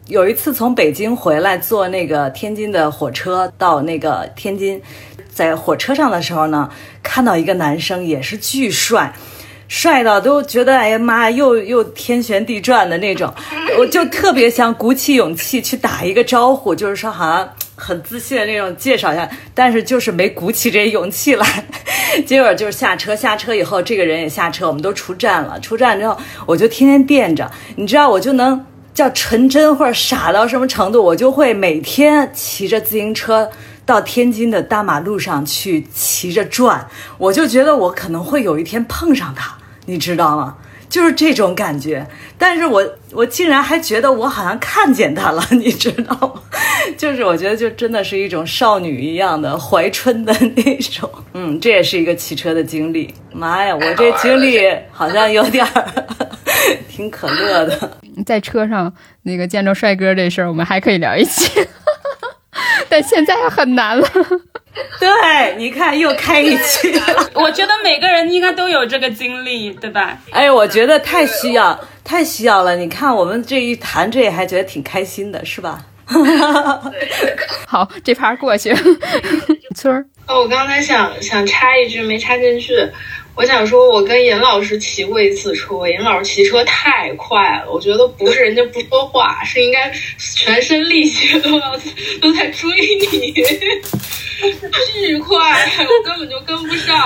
[0.07, 4.79] 有一次从北京回来，坐那个天津的火车到那个天津，
[5.33, 6.69] 在火车上的时候呢，
[7.01, 9.11] 看到一个男生也是巨帅，
[9.67, 13.33] 帅到都觉得哎呀妈，又又天旋地转的那种，
[13.79, 21.65] 我就特别想鼓起勇气去打一个招呼，就是说好像很自信的那种介绍一下，但是就是没鼓起这勇气来，
[22.25, 28.65] 结果就是下车，下车以后这个人也下车，我们都出站了，出站之后我就天天惦着，你知道我就能。
[28.95, 33.51] 叫纯真或者傻到什么程度，我就会每天骑着自行车
[33.85, 40.57] 到天津的大马路上去骑着转，我就觉得我可能会有一天碰上他，你知道吗？
[40.87, 42.05] 就是这种感觉。
[42.37, 46.41] 但是我我竟然还觉得我好像看见他了，你知道吗？
[46.97, 51.09] 就是我觉得就真的是一种少女一样的怀春的那种。
[51.33, 53.13] 嗯，这也是一个骑车的经历。
[53.33, 54.59] 妈呀，我这经历
[54.91, 56.05] 好像有点儿
[56.87, 57.97] 挺可乐的。
[58.25, 58.93] 在车上
[59.23, 61.51] 那个见着帅哥这事儿，我们还可以聊一期，
[62.89, 64.07] 但现在很难了。
[64.99, 67.01] 对，你看又开一期了。
[67.33, 70.17] 我觉得每个人应该都有这个经历，对吧？
[70.31, 72.75] 哎，我觉得太需要，太需要了。
[72.75, 75.79] 你看我们这一谈，这还觉得挺开心的，是吧？
[77.65, 78.75] 好，这盘过去。
[79.75, 82.73] 村儿，哦，我刚才想想插一句，没插进去。
[83.35, 89.91] 我想说，我跟严老师骑过一次车，严老师骑车太快了，我觉得不是人家不说话，是应该
[90.35, 91.77] 全身力气都要
[92.21, 92.69] 都在追
[93.11, 93.33] 你。
[94.93, 96.97] 巨快，我根本就跟不上。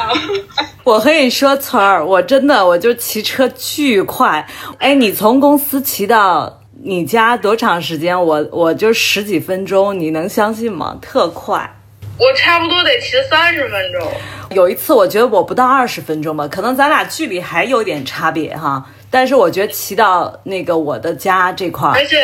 [0.84, 4.48] 我和你说，村儿，我真的我就骑车巨快。
[4.78, 8.20] 哎，你从公司骑到你家多长时间？
[8.24, 10.98] 我我就十几分钟，你能相信吗？
[11.02, 11.79] 特快。
[12.20, 14.12] 我差不多得骑三十分钟。
[14.52, 18.86] 有一次，我觉得我不到二十分钟吧，可能咱俩距离还有点差别哈。
[19.10, 22.18] 但是我觉得骑到那个我的家这块儿，而且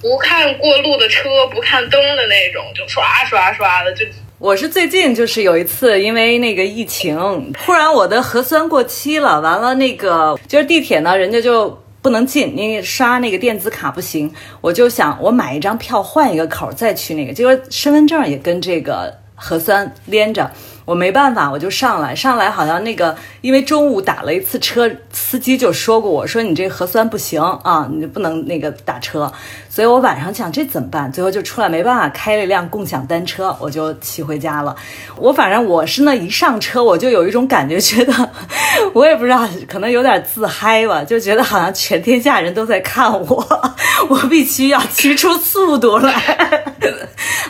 [0.00, 4.04] 不看过路的车，不看灯的那种，就刷刷刷的就。
[4.38, 20.50] 我是最近就是有一次，因为那个疫情，突然我的核酸过期了，完了那个就是地铁呢，人家就不能进，你刷那个电子卡不行，我就想我买一张票换一个口再去那个，结果身份证也跟这个核酸连着。
[20.86, 29.32] 我没办法，我就上来，上来好像那个，因为中午打了一次车，司机就说过我说你这核酸不行啊，你不能那个打车，
[29.68, 31.12] 所以我晚上想这怎么办？
[31.12, 34.74] 最后就出来没办法，开了一辆共享单车，我就骑回家了。
[35.16, 38.12] 我反正我是那一上车，我就有一种感觉，觉得
[38.92, 43.46] 我也不知道，可能有点自嗨吧，就觉得好像全天下人都在看我，
[44.08, 46.64] 我必须要骑出速度来，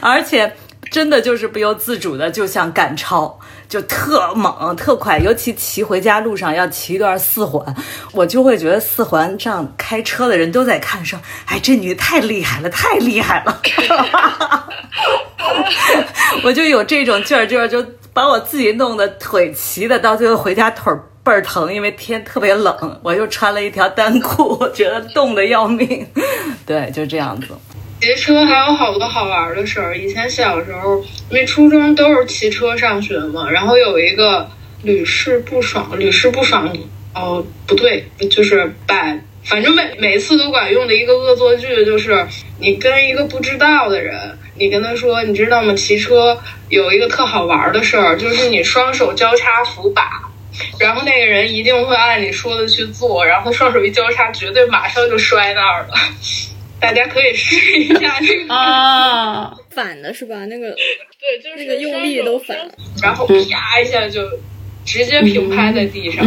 [0.00, 0.52] 而且。
[0.90, 5.18] 真的就是不由自主的，就想赶超，就特猛特快。
[5.18, 7.74] 尤其骑回家路上要骑一段四环，
[8.12, 13.62] 我就会觉得四环上开车的人都在看，说：“哎，这女的太厉害了，太厉害了。
[16.42, 26.04] ”我就有这种劲儿，劲儿就把我自己弄得腿骑的，到最后回家腿倍儿疼，因为天特别冷，我又穿了一条单裤，我觉得冻得要命。
[26.66, 27.48] 对，就这样子。
[28.00, 29.96] 骑车还有好多好玩的事儿。
[29.96, 34.50] 以前小时候，因为初中都是骑车上学嘛，然后有一个
[34.82, 36.74] 屡试不爽，屡试不爽，
[37.14, 42.26] 哦，不对，就是百，反正每每次都管用的一个恶作剧，就是
[42.58, 45.74] 你跟一个不知道的人，你跟他说，你知道吗？
[45.74, 46.38] 骑车
[46.70, 50.02] 有一个特好玩的事儿，就是你双手交叉扶把，
[50.78, 55.94] 然后那个人一定会按你说的去做，然后双手一交叉，绝对马上就摔那儿了。
[56.80, 60.46] 大家可以试一下 这个啊，反的是吧？
[60.46, 62.56] 那个对，就是那个用力都反，
[63.02, 63.34] 然后啪
[63.80, 64.22] 一下就
[64.84, 66.24] 直接平拍在地上。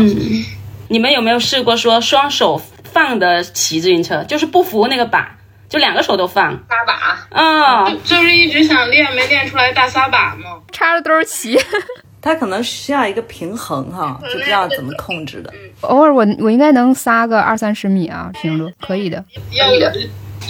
[0.90, 5.36] 你们有没有试过说双手放的骑自行车，就是不扶那个把，
[5.68, 7.42] 就两个手都放撒把？
[7.42, 10.62] 啊，就是一直想练，没练出来大撒把嘛？
[10.72, 11.58] 插着兜骑，
[12.22, 15.52] 他可能需要一个平衡哈，就不知道怎么控制的。
[15.82, 19.26] 偶尔我我应该能撒个二三十米啊，平路可以的。
[19.52, 19.68] 要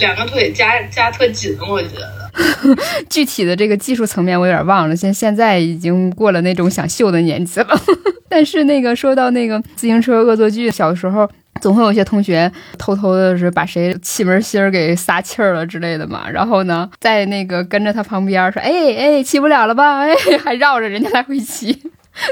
[0.00, 2.24] 两个腿夹夹特紧，我觉得。
[3.08, 7.68] 具体的这个技术层面我有点忘了，现现在已经过了那种想秀的年纪了。
[8.28, 11.30] 但是那个说到那个自行车恶作剧，小时候
[11.60, 20.12] 总会有些同学偷偷的是把谁气门芯儿给撒气儿了之类的嘛，然后呢，在那个跟着他旁边说：“哎哎，骑不了了吧？” 哎，
[20.44, 21.72] 还绕着人家来回骑，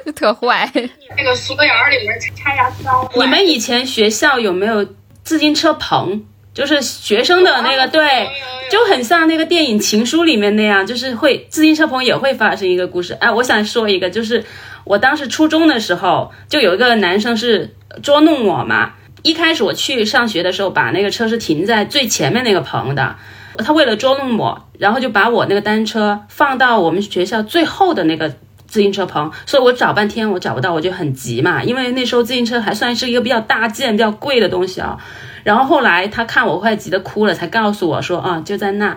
[0.04, 0.68] 就特坏。
[1.16, 3.08] 那个锁眼里面插牙刀。
[3.14, 4.84] 你们以前学校有没有
[5.22, 6.24] 自行车棚？
[6.54, 8.28] 就是学生的那个，对，
[8.70, 13.14] 就很像那个电影《情书》里面那样，就是会自行车棚也会发生一个故事。
[13.14, 14.44] 哎，我想说一个，就是
[14.84, 18.92] 我当时初中的时候，就有一个男生是捉弄我嘛。
[19.22, 23.16] 一开始我去上学的时候，把那个车是停在最前面那个棚的，
[23.58, 28.34] 他为了捉弄我，然后就把我那个单车放到我们学校最后的那个
[28.72, 34.96] 自行车棚，所以我找半天我找不到，我就很急嘛，因为那时候自行车还算是一个比较大件、比较贵的东西啊。
[35.44, 38.96] 然后后来他看我快急得哭了，才告诉我说啊，就在那，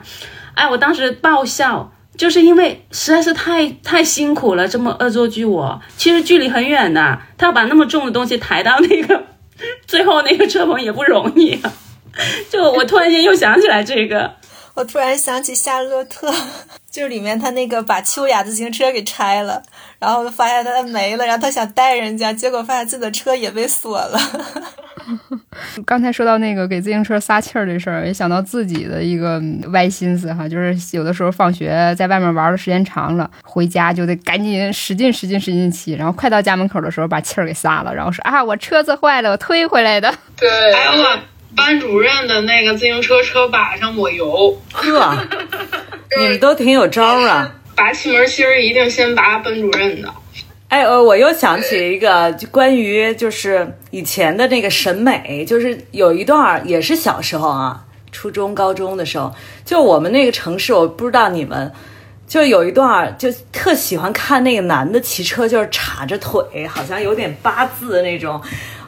[0.53, 9.25] 哎，我当时爆笑，就是因为实在是太太辛苦了，这么恶作剧我，其实距离很远的，他要把那么重的东西抬到那个
[9.85, 11.73] 最后那个车棚也不容易啊，
[12.49, 14.35] 就我突然间又想起来这个，
[14.75, 16.31] 我突然想起夏洛特，
[16.91, 19.63] 就是里面他那个把秋雅自行车给拆了，
[19.99, 24.19] 然后发现他没了，然后他想带人家，结果发现自己的车也被锁了。
[25.85, 40.13] 刚才说到那个给自行车撒气儿这事儿，也想到自己的一个歪心思哈，就是有的时候放学在外面玩的时间长了，回家就得赶紧使劲使劲使劲骑，然后快到家门口的时候把气儿给撒了，然后说啊我车子坏了，我推回来的。
[40.35, 40.49] 对，
[41.55, 44.55] 班主任的那个自行车车把上抹油。
[44.71, 45.15] 呵，
[46.19, 47.51] 你们都挺有招啊！
[47.75, 50.13] 拔气门芯儿一定先拔班主任的。
[50.67, 61.71] 哎，呃，我又想起一个就关于就是以前的那个审美，就是有一段也是小时候啊，初中、高中的时候，就我们那个城市，我不知道你们，
[62.27, 68.41] 就有一段就特喜欢看那个男的骑车，就是叉着腿，好像有点八字那种。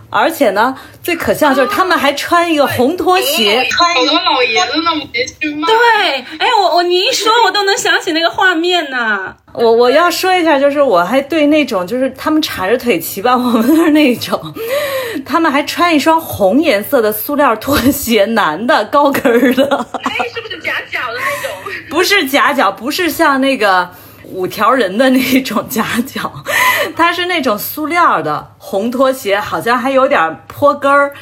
[0.09, 5.67] 而且呢，最可笑就是他们还穿一个红拖鞋，穿好多老爷子那么别去卖。
[5.67, 9.35] 对，哎，我我你一说，我都能想起那个画面呢。
[9.53, 14.39] 我我要说一下，就是我还对那种就是他们叉着腿骑吧，我们那儿那种，
[15.25, 19.63] 他们还穿一双红颜色的塑料拖鞋，男的高跟儿的，
[20.03, 21.73] 哎，是不是夹脚的那种？
[21.89, 23.89] 不是夹脚，不是像那个
[24.31, 26.31] 五条人的那种夹脚，
[26.95, 31.13] 它是那种塑料的红拖鞋，好像还有点坡跟儿。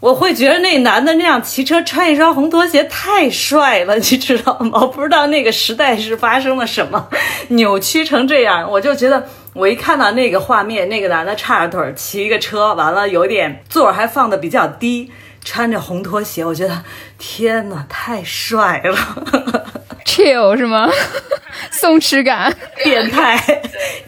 [0.00, 4.78] 我会觉得那男的那样骑车穿一双红拖鞋太帅了，你知道吗？
[4.80, 7.08] 我不知道那个时代是发生了什么，
[7.48, 8.66] 扭曲成这样。
[8.70, 15.12] 我就觉得，我一看到那个画面，那个男的叉着腿骑一个车，完了有点座还放的比较低，
[15.44, 16.82] 穿着红拖鞋，我觉得
[17.18, 18.96] 天哪，太帅了，
[20.10, 20.90] chill 是吗？
[21.70, 22.52] 松弛感。
[22.82, 23.38] 变态。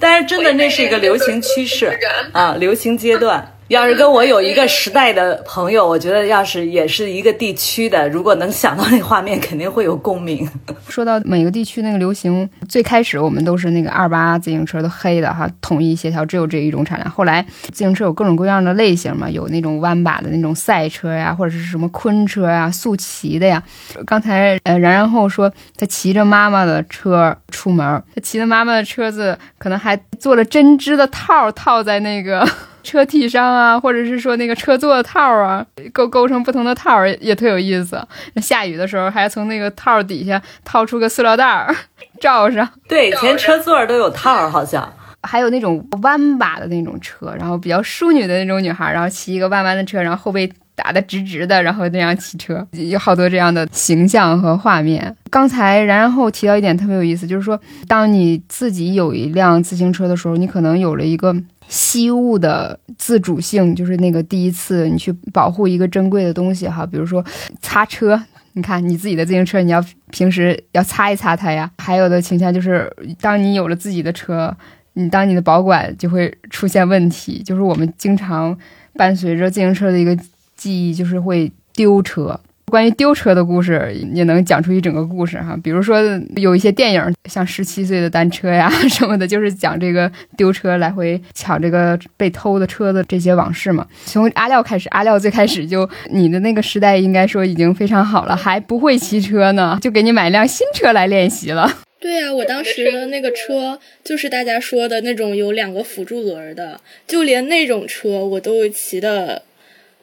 [0.01, 1.97] 但是真的那是一个流行趋势
[2.33, 3.57] 啊，流行阶段。
[3.73, 10.47] 要是跟我有一个时代的朋友，我觉得要是也是一个地区的，如果能想到那画面，肯定会有共鸣。
[10.91, 17.11] 说到每个地区那个流行，最开始我们都是那个二八自行车都黑的哈，统一协调，只有这一种产量。
[17.11, 17.43] 后来
[17.73, 23.63] 自行车有各种各样的类型嘛，有那种弯把的那种赛车呀，或者是什么昆车呀、速骑的呀。
[24.05, 32.47] 刚才呃然然后说他骑着妈妈的车出门，他骑着妈妈的车子，可能还做了针织的套套在那个。
[32.83, 38.01] 车体上啊，或者是说那个车座的套啊，勾勾成不同的套儿也特有意思。
[38.37, 41.75] 下雨的时候还从那个套儿底下掏出个塑料袋儿
[42.21, 42.69] 罩上。
[42.89, 44.93] 对，以前车座儿都有套儿，好像。
[45.25, 55.15] 还有那种弯把的那种车，然后比较淑女的那种女孩，然后骑一个弯弯的车，然后后背打得直直的，然后那样骑车，有好多这样的形象和画面。
[55.31, 57.57] 刚才然然后提到一点特别有意思，就是说，
[57.87, 61.33] 当你自己有一辆自行车的时候，你可能有了一个。
[61.73, 67.25] 惜物的自主性，就是那个第一次你去保护一个珍贵的东西哈，比如说
[67.63, 71.71] 擦车，你看你自己的自行车，你要平时要擦一擦它呀。
[71.79, 74.55] 还有的倾向就是，当你有了自己的车，
[74.93, 78.55] 你当你的保管就会出现问题，就是我们经常
[78.93, 80.15] 伴随着自行车的一个
[80.55, 82.39] 记忆，就是会丢车。
[82.67, 86.01] 关于丢车的故事也能讲出一整个故事哈，比如说
[86.37, 93.87] 有一些电影，像十七岁的单车呀 什么的，就是讲这个丢车来回抢这个被偷的车的这些往事嘛。
[94.07, 101.71] 从阿廖开始，阿廖最开始就你的那个时代应该说已经非常好了，还不会骑车呢，就给你买辆新车来练习了。
[102.01, 109.43] 对呀、我当时那个车就是大家说的那种有两个辅助轮的，就连那种车我都骑的。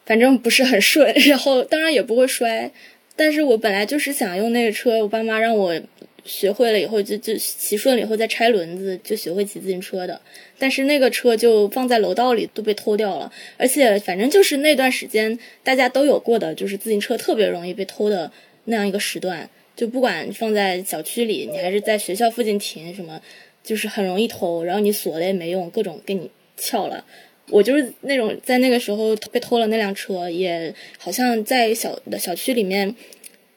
[0.09, 2.71] 反正不是很顺， 然后当然也不会摔，
[3.15, 5.79] 但是我本来就是想用那个车，我爸妈让我
[6.25, 10.19] 学会了以后就就骑顺了以后再拆轮子，就学会骑自行车的。
[10.57, 18.31] 但是那个车就放在楼道里都被偷掉了，而且反正就是那段时间大家都有过的，就是自行车特别容易被偷的
[18.65, 23.21] 那样一个时段，就不管放在小区里，你还是在学校附近停什么，
[23.63, 27.05] 就是很容易偷，然后你锁了也没用，各种给你撬了。
[27.49, 32.93] 我就是那种在那个时候被偷了那辆车，也好像在小的小区里面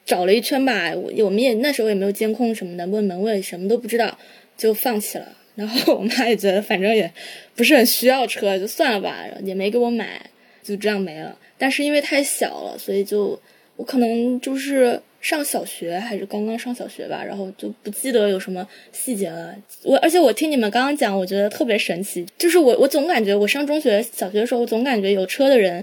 [0.05, 0.93] 找了一圈吧。
[0.95, 4.17] 我我们也那时候也没有监控什么的，问门卫什么都不知道，
[4.57, 5.37] 就放弃了。
[5.55, 7.11] 然后我妈也觉得反正也
[7.55, 10.19] 不是很需要车，就算了吧，也没给我买，
[10.63, 11.37] 就这样没了。
[11.59, 13.39] 但是因为太小了，所以就
[13.75, 19.55] 我可能就是上小学还是刚刚上小学吧，然后就不记得有什么细节了。
[19.81, 25.81] 我而且我听你们刚刚讲，我觉得特别神奇，就是我我总感觉我上中学小学的时候，总感觉有车的人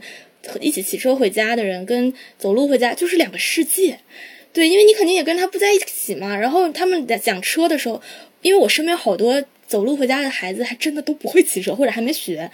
[0.60, 3.98] 一起骑车回家的人跟走路回家就是两个世界。
[4.52, 6.36] 对，因为你肯定也跟他不在一起嘛。
[6.36, 8.02] 然后他们在讲车的时候，
[8.42, 12.50] 因为我身边好多走路回家的孩子，还真的都不会骑车，或者还没学。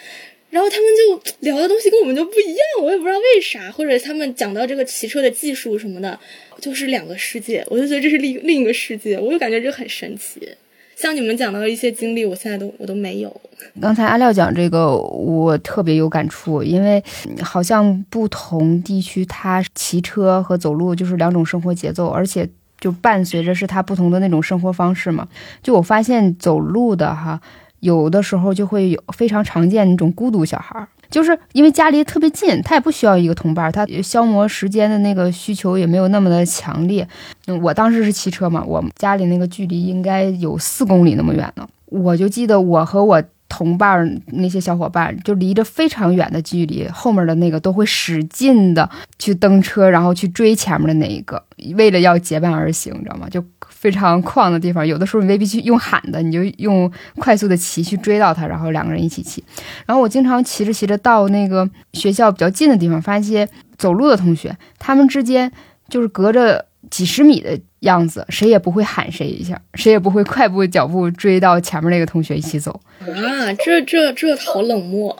[0.56, 6.18] 然后他们就聊的东西跟我们就不一样，我也不知道为啥，或者他们讲到这个骑车的技术什么的，
[6.58, 10.48] 就是两个世界，我就觉得这是另另一个世界，我就感觉这很神奇。
[10.96, 13.40] 像你们讲到的一些经历，我现在都我都没有。
[13.82, 17.04] 刚才阿廖讲这个，我特别有感触，因为
[17.42, 22.48] 好像不同地区他骑车和走路就是两种生活节奏，而且
[22.80, 25.28] 就伴随着是他不同的那种生活方式嘛。
[25.62, 27.38] 就我发现走路的哈，
[27.80, 30.86] 有的时候就会有非常常见那种孤独小孩。
[31.08, 37.06] 就是因为家离特别近，他也不需要一个同伴，他消磨时间的那个需求也没有那么的强烈。
[37.46, 41.66] 嗯，我当时是骑车嘛，我家里那个距离应该有四公里那么远呢。
[41.84, 51.40] 我就记得我和我同伴那些小伙伴就离着非常远的距离，后面的那个都会使劲的去蹬车，然后去追前面的那一个，
[51.76, 53.28] 为了要结伴而行，你知道吗？
[53.30, 53.42] 就。
[53.86, 59.44] 非常旷的地方，有的时候你未必去用喊的，你就用快速的骑去追到他，然后两个人一起骑。
[59.86, 65.52] 然后我经常骑着骑着到那个学校比较近的地方，发现些走路的同学，他们之间
[65.88, 72.80] 就是隔着几十米的样子，谁也不会喊谁一下，谁也不会快步脚步追到前面那个同学一起走。
[73.02, 75.16] 啊，这这这好冷漠。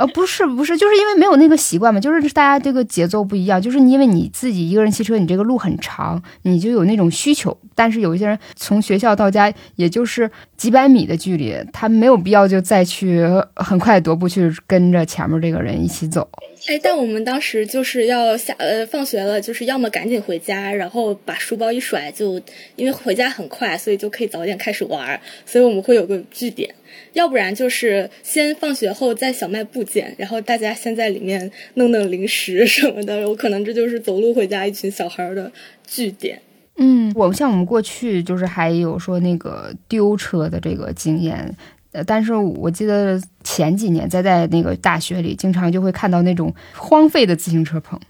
[0.00, 7.54] 呃，不是不是，就是因为没有那个习惯嘛，就是大家这个节奏不一样，就是因为你自己一个人骑车，你这个路很长，你就有那种需求。
[7.74, 13.26] 但是有一些人从学校到家也就是几百米的距离，他没有必要就再去
[13.56, 16.26] 很快踱步去跟着前面这个人一起走。
[16.66, 22.40] 哎，但我们当时就是要下呃放学了，就是要么赶紧回家，然后把书包一甩，就
[22.76, 25.20] 因为回家很快，所以就可以早点开始玩。
[25.44, 26.74] 所以我们会有个据点。
[27.12, 33.20] 要不然就是先放学后在小卖部见，然后大家先在里面弄弄零食什么的。
[33.20, 35.50] 有可能这就是走路回家一群小孩的
[35.86, 36.40] 据点。
[36.76, 41.54] 嗯，我像我们过去就是还有说那个丢车的这个经验，
[41.92, 48.00] 呃，但是我记得前几年在在那个大学里，经常就会看到那种荒废的自行车棚。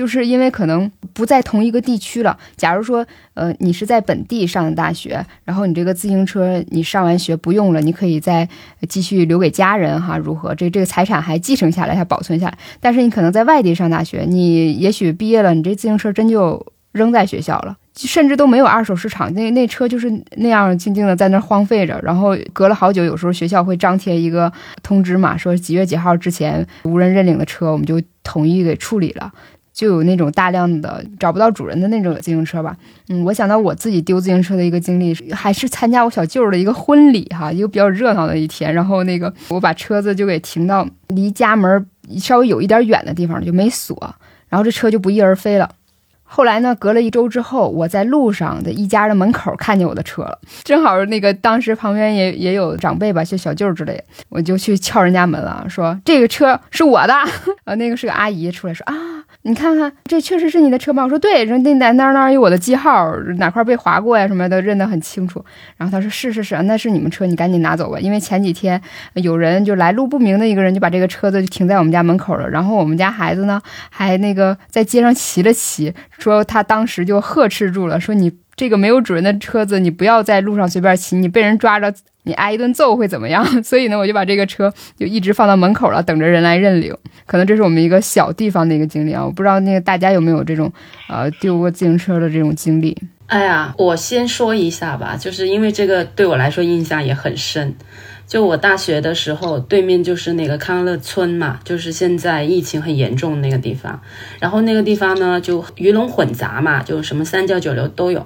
[0.00, 2.34] 就是因为可能不在同一个地区了。
[2.56, 8.48] 假如说，呃，你是在本地上的大学，然后你这个自行车你上完学不用了，你可以再
[8.88, 10.54] 继续留给家人哈，如何？
[10.54, 12.56] 这这个财产还继承下来，还保存下来。
[12.80, 19.30] 但是你可能在外地上大学，你也许毕业了，你这自行车真就扔在学校了，甚至都没有二手市场。
[19.34, 24.50] 那那车就是那样静静的在那荒废着，然后隔了好久，有时候学校会张贴一个
[24.82, 29.30] 通知嘛，说几月几号之前无人认领的车，我们就统一给处理了。
[29.80, 32.76] 就有那种大量的找不到主人的那种自行车吧，
[33.08, 38.74] 嗯，我想到我自己丢自行车的一个经历，还是参加我小舅的一个婚礼哈，一个比较热闹的一天。
[38.74, 41.86] 然后那个我把车子就给停到离家门
[42.18, 43.96] 稍微有一点远的地方，就没锁，
[44.50, 45.70] 然后这车就不翼而飞了。
[46.24, 57.14] 后来呢，隔了一周之后，我在路上的一家的门口看见我的车了，正好那个当时旁边也也有长辈吧，就小舅之类，我就去敲人家门了，说这个车是我的，
[57.64, 58.94] 呃， 那个是个阿姨出来说啊。
[59.42, 61.02] 你看看，这确实是你的车吗？
[61.02, 65.42] 我说对，那那那那有我的记号，哪块被划过呀什么的，认得很清楚。
[65.78, 67.98] 然后他说是是是，那是你们车，你赶紧拿走吧。
[67.98, 68.78] 因为前几天
[69.14, 72.46] 有人就来路不明的一个人就把这个车子就停在我们家门口了。
[72.50, 78.30] 然后我们家孩子呢还那个在街上骑了骑，说他当时就呵斥住了，说你
[78.60, 81.90] 这个没有主人的车子，你不要在路上随便骑，你被人抓着。
[82.24, 83.42] 你挨一顿揍会怎么样？
[83.64, 86.94] 所以呢，我就把这个车就一直放到门口了，等着人来认领。
[87.24, 90.70] 可能这是我们一个小地方的一个经历啊，我不知道那个大家有没有这种
[91.08, 92.94] 呃丢过自行车的这种经历。
[93.28, 97.74] 哎呀，我先说一下吧，就是因为这个对我来说印象也很深。
[98.30, 104.00] 就我大学的时候，对面就是那个康乐村嘛，就是现在疫情很严重那个地方。
[104.38, 108.24] 然后那个地方呢，就鱼龙混杂嘛，就什么三教九流都有，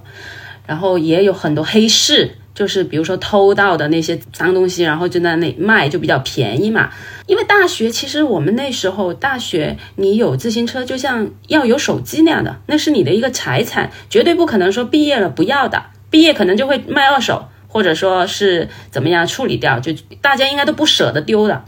[0.66, 2.32] 然后也有很多黑市。
[2.54, 6.90] 就是比如说偷到的那些脏东西，然后就在那里卖，就比较便宜嘛。
[7.26, 15.86] 因为大学其实我们那时候大学，你有自行车就像要有手机那样的，那是你的一个财产，绝对不可能说毕业了不要的。
[16.10, 21.62] 毕业可能就会卖二手，或者说是怎么样处理掉，就大家应该都不舍得丢的。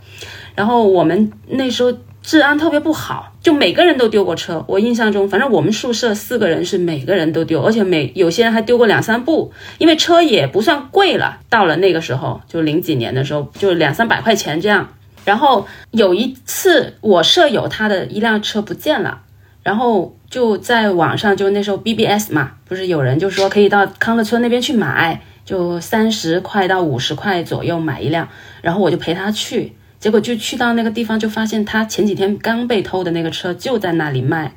[0.55, 1.93] 然后我们那时候。
[2.23, 4.65] 治安特别不好，就每个人都丢过车。
[4.67, 11.39] 我印象中，反正我们宿舍四个人是每个人都丢，而且每有些人还丢过两三部，因为车也不算贵了。
[11.49, 14.89] 到了那个时候，就零几年的时候，就两三百块钱这样。
[15.25, 19.21] 然后有一次，我舍友他的一辆车不见了，
[19.63, 28.29] 然后就在网上，就那时候 BBS 嘛，不是有人就说可以到康乐村那边去买，就三十块到五十块左右买一辆，
[28.61, 29.73] 然后我就陪他去。
[29.99, 34.53] 结果就去到那个地方，就发现他前几天刚被偷的那个车就在那里卖。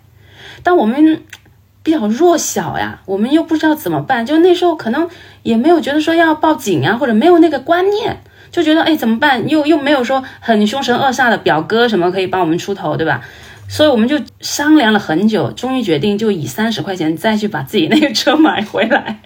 [0.64, 1.22] 但我们
[1.82, 5.08] 比较弱小呀，我们又不知道怎么办，就那时候可能
[5.44, 8.22] 也没有觉得说要报警啊，或者没有那个观念，
[8.52, 9.48] 就觉得哎怎么办？
[9.48, 13.22] 又又没有说很凶神恶煞的表哥什么可以帮我们出头，对吧？
[13.70, 19.22] 所以我们就商量了很久，终于决定就以三十块钱再去把自己那个车买回来。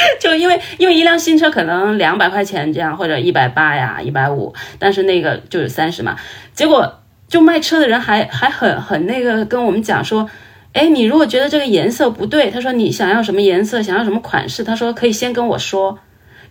[0.20, 6.16] 就因为因为一辆新车可能两百块钱这样或者一百八呀一百五，但是那个就是三十嘛。
[6.54, 10.28] 结果就卖车的人还还很很那个跟我们讲说，
[10.72, 15.98] 哎，你如果觉得这个颜色不对，他说你想要什么颜色，想要什么款式，他说可以先跟我说，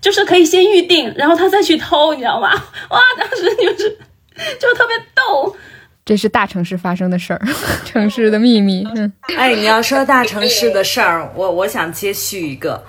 [0.02, 2.52] 就是可以先预定，然后他再去偷，你知道吗？
[2.90, 3.98] 哇，当时就是
[4.60, 5.56] 就特别逗。
[6.06, 7.42] 这是大城市发生的事儿，
[7.84, 8.88] 城市的秘密。
[8.96, 12.84] 嗯，哎，你要说大城市的事儿，我我想接续一个。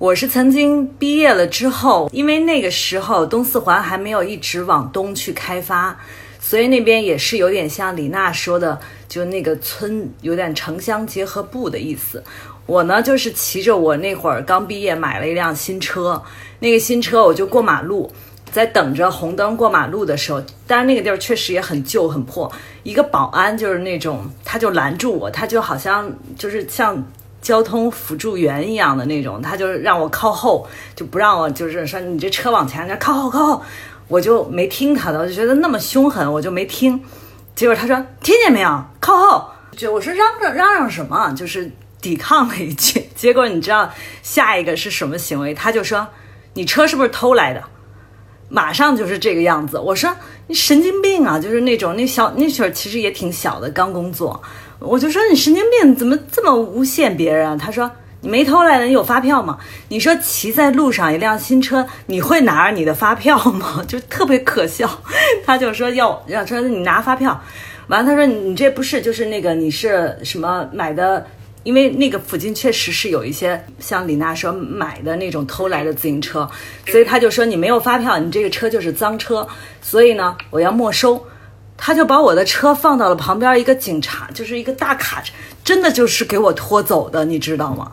[0.00, 5.94] 我是曾经毕业了之后，因为那个时候东四环还没有一直往东去开发，
[6.40, 12.24] 所以那边也是有点像李娜说的，就那个村有点城乡结合部的意思。
[12.64, 16.22] 我呢就是骑着我那会儿刚毕业买了一辆新车，
[16.60, 18.10] 那个新车我就过马路，
[18.50, 22.50] 在等着红灯过马路的时候，当然那个地儿确实也很旧很破，
[22.84, 27.04] 一个保安就是那种他就拦住我，他就好像就是像。
[27.40, 33.62] 交通辅助员一样的那种，他就让我靠后，就不让我，就是说你这车往前，靠后靠后，
[34.08, 37.02] 我就没听他的，我就觉得那么凶狠，我就没听。
[37.54, 39.50] 结果他说听见没有，靠后。
[39.76, 41.70] 就我说嚷嚷嚷嚷什么，就是
[42.00, 43.08] 抵抗了一句。
[43.14, 43.90] 结果你知道
[44.22, 45.54] 下一个是什么行为？
[45.54, 46.06] 他就说
[46.54, 47.62] 你车是不是偷来的？
[48.50, 49.78] 马上就是这个样子。
[49.78, 50.14] 我说
[50.48, 54.42] 你神经病啊，就是那种那小那会儿其实也挺小的，刚工作。
[54.80, 57.56] 我就说你神经病，怎么这么诬陷别人？
[57.58, 57.90] 他说
[58.22, 59.58] 你没偷来的，你有发票吗？
[59.88, 63.84] 你说骑在路上一辆新车，你会拿着你的发票吗？
[63.86, 64.90] 就特别可笑。
[65.44, 67.38] 他就说要让说你拿发票，
[67.88, 71.26] 完了他说你这不是就是那个你是什么买的？
[71.62, 76.48] 因为那个附近确实是有一些像李娜说买的那种偷来的自行车，
[76.86, 79.46] 所以他就说你没有发票，你这个车就是赃车，
[79.82, 81.22] 所以呢我要没收。
[81.82, 85.32] 他就把我的车放到了旁边一个警察，就是一个大卡车，
[85.64, 87.92] 真的就是给我拖走的，你知道吗？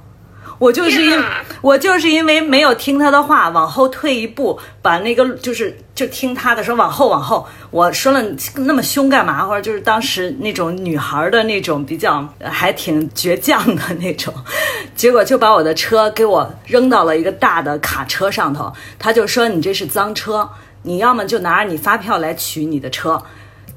[0.60, 1.24] 我就是因
[1.62, 8.22] 我就是因为没有听他的话，往后退一步，把那个就是就听他的说往后往后，我说了
[8.56, 9.46] 那么凶干嘛？
[9.46, 14.34] 或者就是当时那种女孩的那种比较还挺倔强的那种，
[14.96, 20.50] 结果就把我的车给我扔到了一个大的卡车上头，他就说你这是脏车，
[20.82, 23.22] 你要么就拿着你发票来取你的车。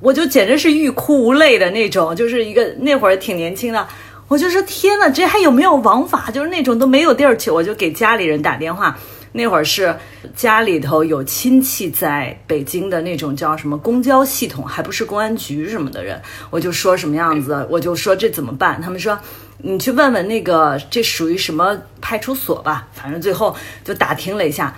[0.01, 3.87] 我就简直是欲哭无泪的那种，就是一个那会儿挺年轻的，
[4.29, 6.31] 我就说天呐，这还有没有王法？
[6.31, 8.97] 就是那种都没有地儿去，我就给家里人打电话。
[9.33, 9.95] 那会儿是
[10.35, 16.21] 家里头有亲戚在北京的那种叫什么公交系统，还不是公安局什么的人，
[16.51, 18.81] 我就说什么样子，我就说这怎么办？
[18.83, 19.17] 他们说
[19.59, 22.89] 你去问问那个这属于什么派出所吧。
[22.93, 24.75] 反正最后就打听了一下，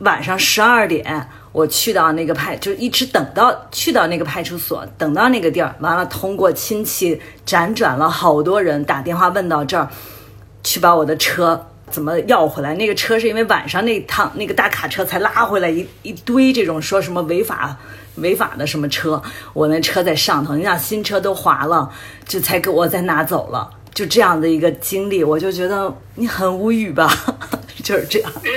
[0.00, 1.28] 晚上十二点。
[1.56, 9.88] 我去到那个派，就一直等到去到那个派出所，等到那个地儿，完了通过亲戚辗转了好多人打电话问到这儿，
[10.62, 12.74] 去把我的车怎么要回来？
[12.74, 17.74] 那个车是因为晚上那趟那个大卡车才拉回来一一堆这种说什么违法
[18.16, 19.22] 违法的什么车，
[19.54, 21.90] 我那车在上头，你想新车都划了，
[22.26, 27.10] 就才给我再拿走了，就这样的一个经历，我就觉得你很无语吧。
[27.82, 28.50] 就是这样，嗯，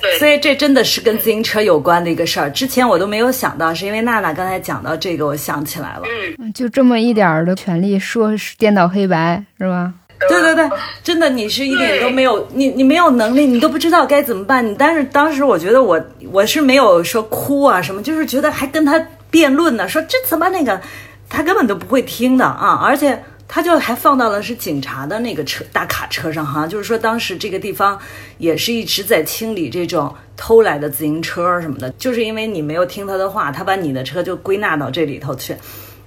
[0.00, 2.50] 对，所以这真的是跟自行车有关的一个事儿。
[2.50, 6.02] 之前我都没有想到，是因为娜娜刚才讲到这个，我想起来了。
[6.38, 9.92] 嗯，就这么一点儿的权利，说是颠倒黑白，是吧？
[10.30, 10.66] 对对对，
[11.04, 14.66] 真的，你是一点都没有，你你没有能力，你都不知道该怎么办。
[14.66, 18.98] 你但是当时我觉得我我是没有说哭啊什么，就是觉得还跟他
[19.30, 20.80] 辩论呢，说这怎么那个，
[21.28, 23.22] 他根本都不会听的啊，而且。
[23.52, 28.00] 他就还放到了是警察的那个车大卡车上哈，就是说当时这个地方
[28.38, 35.56] 也是一直在清理这种偷来的自行车什么的，就是因为你没有听他的话，他把你的车就归纳到这里头去，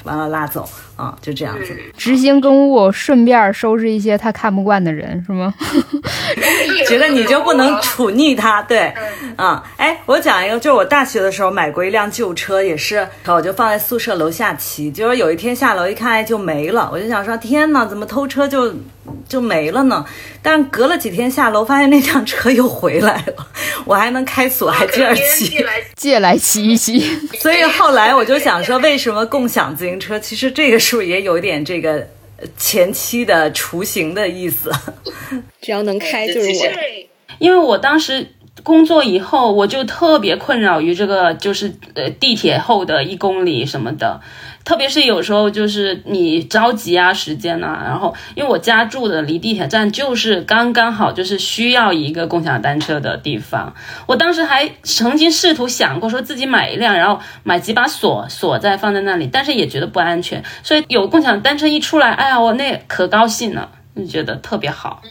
[0.06, 0.68] 完了拉走。
[0.96, 5.54] 啊，就这样子执行公务，顺便收拾一些他看不惯的人是吗？
[6.88, 8.94] 觉得你就不能处逆他， 对，
[9.36, 18.74] 啊，哎，我讲一个，就是我大学的时候买过一辆旧车，也是，我就放在宿舍楼下骑，结果有一天下楼一看哎就没了，我就想说，天哪，怎么偷车就
[19.28, 20.06] 就没了呢？
[20.42, 23.48] 但是隔了几天下楼发现那辆车又回来了，
[23.86, 25.66] 我还能开锁，还接着骑，
[25.96, 27.00] 借来骑一骑。
[27.40, 30.20] 所以后来我就想说，为什么共享自行车？
[30.20, 32.08] 其实这个是不是也有一点这个？
[32.58, 34.70] 前期的雏形的意思，
[35.62, 36.66] 只要能开就是我。
[37.40, 38.28] 因为我当时
[38.62, 44.22] 工作以后，我就特别困扰于这个，就是呃地铁后的一公里什么的。
[44.64, 53.74] 特别是有时候就是你着急啊，时间呐，然后因为我家住的离地铁站就是刚刚好，就是需要一个共享单车的地方。
[54.06, 60.42] 我当时还曾经试图想过说自己买一辆，然后买几把锁锁在放在那里，但是也觉得不安全。
[60.64, 65.02] 所以有共享单车一出来，哎呀，我那可高兴了，就觉得特别好。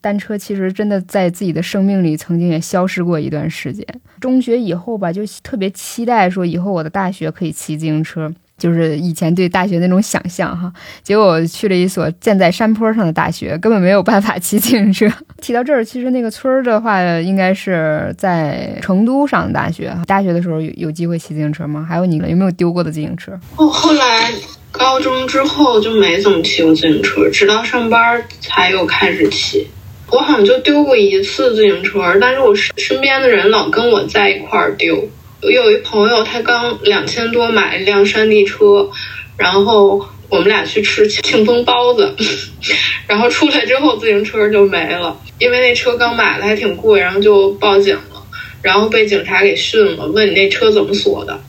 [0.00, 3.86] 单车其实真的在自己的生命里曾经也消失过一段时间。
[4.20, 8.32] 中学以后吧，就特别期待说以后我的大学可以骑自行车。
[8.58, 10.70] 就是以前对大学那种想象哈，
[11.02, 15.10] 结果我去了一所建在山坡上的大学，根本没有办法骑自行车。
[15.40, 19.96] 提到这儿，其实那个村儿的话，应该是在成都上的大学。
[20.06, 21.86] 大学的时候有有机会骑自行车吗？
[21.88, 23.32] 还有你有没有丢过的自行车？
[23.56, 24.30] 哦，后来
[24.70, 29.66] 高中之后就没怎么骑过自行车，直到上班儿才又开始骑。
[30.10, 35.08] 我好像就丢过一次自行车，但是我身身边的人老跟我在一块儿丢。
[35.42, 38.90] 我有一朋友，他刚两千多买了一辆山地车，
[39.36, 42.14] 然后我们俩去吃庆丰包子，
[43.06, 48.22] 然后出来之后自行车就没了，因为那车刚买的还挺贵，然后就报警了，
[48.60, 51.40] 然后被警察给训了，问你那车怎么锁的，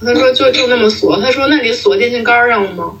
[0.00, 2.92] 他说就就那么锁，他说那你锁电线杆上了吗？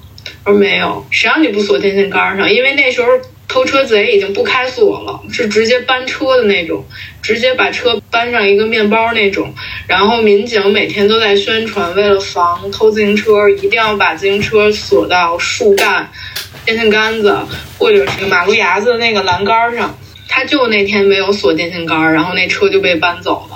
[0.44, 2.52] 我说没有，谁让你不锁电线杆上？
[2.52, 3.08] 因为那时候。
[3.48, 6.84] 偷车贼已经不开锁了，是直接搬车的那种，
[7.22, 9.52] 直接把车搬上一个面包那种。
[9.86, 16.10] 然后民警每天都在宣传，为了防偷自行车，一定要把自行车锁到树干、
[16.64, 17.38] 电线杆子
[17.78, 19.96] 或者是马路牙子的那个栏杆上。
[20.28, 23.55] 他就那天没有锁电线杆，然后那车就被搬走了。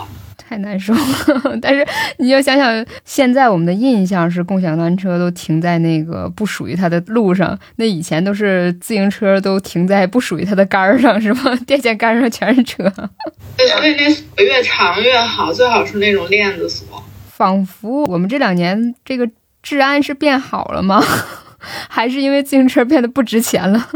[0.50, 1.86] 太难受了， 但是
[2.18, 11.54] 你要想想，现在我们的印象是共享单车都停在那个不属于它的路上，那以前都是自行车都停在不属于它的杆儿上， 是吧？
[11.68, 12.82] 电线杆上全是车。
[13.56, 17.00] 对，所以那锁越长越好，最好是那种链子锁。
[17.28, 19.30] 仿佛我们这两年这个
[19.62, 21.00] 治安是变好了吗？
[21.88, 23.88] 还是因为自行车变得不值钱了？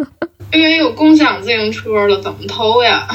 [0.52, 3.08] 因为有共享自行车了，怎么偷呀？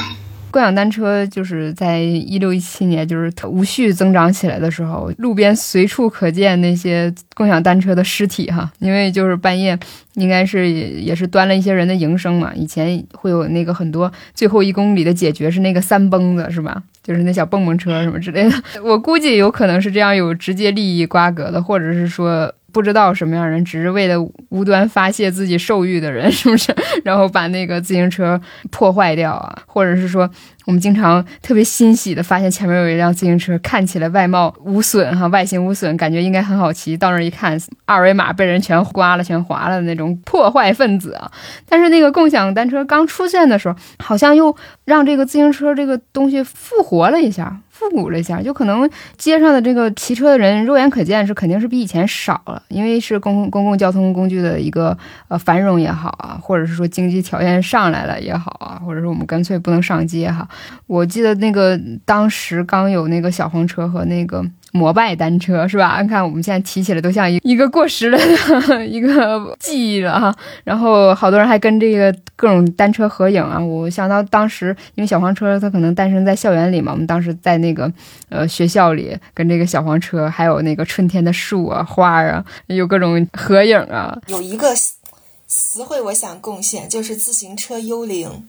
[0.50, 8.70] 共享单车就是在一六一七年，就是无序增长起来的时候，路边随处可见那些共享单车的尸体哈。
[8.78, 9.78] 因为就是半夜，
[10.14, 12.52] 应该是也是端了一些人的营生嘛。
[12.54, 16.82] 以前会有那个很多最后一公里的解决是那个三蹦子是吧？
[17.02, 18.62] 就是那小蹦蹦车什么之类的。
[18.82, 22.52] 我估计有可能是这样有直接利益瓜葛的，或者是说。
[22.72, 24.16] 不知道什么样人，只是为了
[24.48, 26.74] 无端发泄自己兽欲的人， 是不是？
[27.04, 28.40] 然后把那个自行车
[28.70, 30.28] 破坏掉啊，或者是说，
[30.66, 36.96] 我们经常特别欣喜的发现前面有一辆自行车，看起来外貌无损哈，外形无损，感觉应该很好骑。
[36.96, 41.30] 到那儿一看，二维码被人全刮了，全划了的那种破坏分子啊！
[41.68, 44.54] 但是那个共享单车刚出现的时候，好像又
[44.84, 47.60] 让这个自行车这个东西复活了一下。
[47.80, 54.96] 复古了一下，就可能街上的这个骑车的人肉眼可见是肯定是比以前少了，因为是公公共交通工具的一个
[55.28, 60.46] 呃繁荣也好啊，或者是说经济条件上来了也好啊，或者说我们干脆不能上街哈。
[60.86, 64.44] 我记得那个当时刚有那个小黄车和那个。
[64.72, 66.00] 摩拜单车是吧？
[66.00, 68.18] 你看我们现在提起来都像一一个过时了
[68.68, 70.34] 的 一个记忆了哈。
[70.64, 73.58] 然后好多人还跟这个各种单车合影啊。
[73.58, 77.92] 我想到当时，因为小黄车它可能诞生在校园里嘛，我们当时在那个
[78.28, 84.16] 呃学校里跟这个小黄车，还有那个春天的树啊、花啊，有各种合影啊。
[84.28, 84.68] 有一个
[85.46, 88.44] 词汇我想贡献，就是自行车幽灵。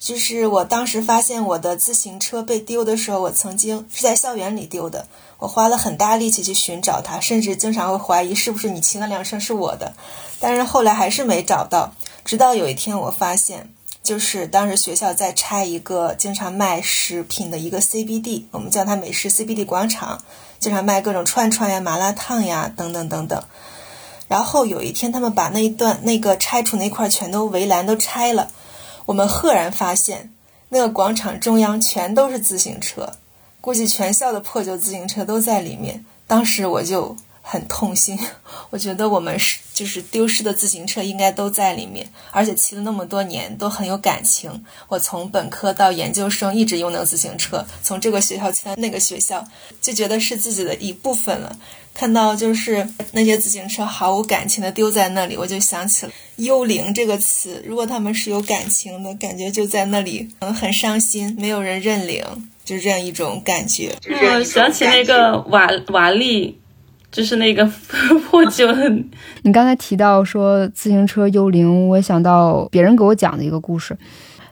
[0.00, 5.06] 就是我当时发现我的自行车被丢的时候，我曾经是在校园里丢的。
[5.38, 9.92] 我花了很大力气去寻找它，甚至经常会怀疑是不是你骑那辆车是我的，
[10.40, 11.92] 但是后来还是没找到。
[12.24, 13.70] 直到有一天，我发现，
[14.02, 20.22] 就是当时学校在拆一个经常卖食品的一个 CBD，我们叫它美食 CBD 广场，
[20.58, 23.42] 经常卖各种串串呀、麻辣烫呀等等等等。
[24.28, 28.50] 然后有一天，他们把那一段那个拆除那块全都围栏都拆了，
[29.10, 30.32] 我们赫然发现，
[30.68, 33.14] 那个广场中央全都是自行车。
[33.60, 38.16] 估计全校的破旧自行车都在里面，当时我就很痛心。
[38.70, 44.64] 我觉得我们是就是丢失的自行车应该都在里面，而且骑了那么多年都很有感情。
[44.86, 49.44] 我从本科到研究生一直用那个自行车，从这个学校骑到那个学校，
[49.80, 51.56] 就觉得是自己的一部分了。
[51.92, 57.62] 看到就是那些自行车毫无感情的丢在那里，我就想起了“幽灵”这个词。
[57.66, 62.24] 如果他们是有感情的，感觉就在那里，嗯，很伤心，没有人认领。
[62.62, 63.92] 就是这样一种感觉。
[64.06, 66.56] 我想起那个瓦瓦力，
[67.10, 67.68] 就是那个
[68.30, 68.72] 破旧。
[69.42, 73.98] 你刚才提到说自行车幽灵，我想到别人给我讲的一个故事。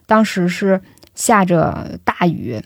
[0.04, 0.80] 当时是
[1.14, 2.60] 下着大雨，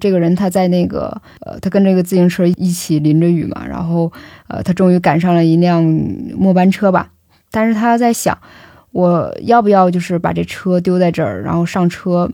[0.00, 4.12] 这个人他在那个呃，他跟这个自行车一起淋着雨嘛，然后
[4.48, 5.82] 呃，他终于赶上了一辆
[6.36, 7.10] 末班车吧。
[7.50, 8.38] 但是他在想，
[8.92, 12.30] 我要不要就是把这车丢在这儿，然后上车。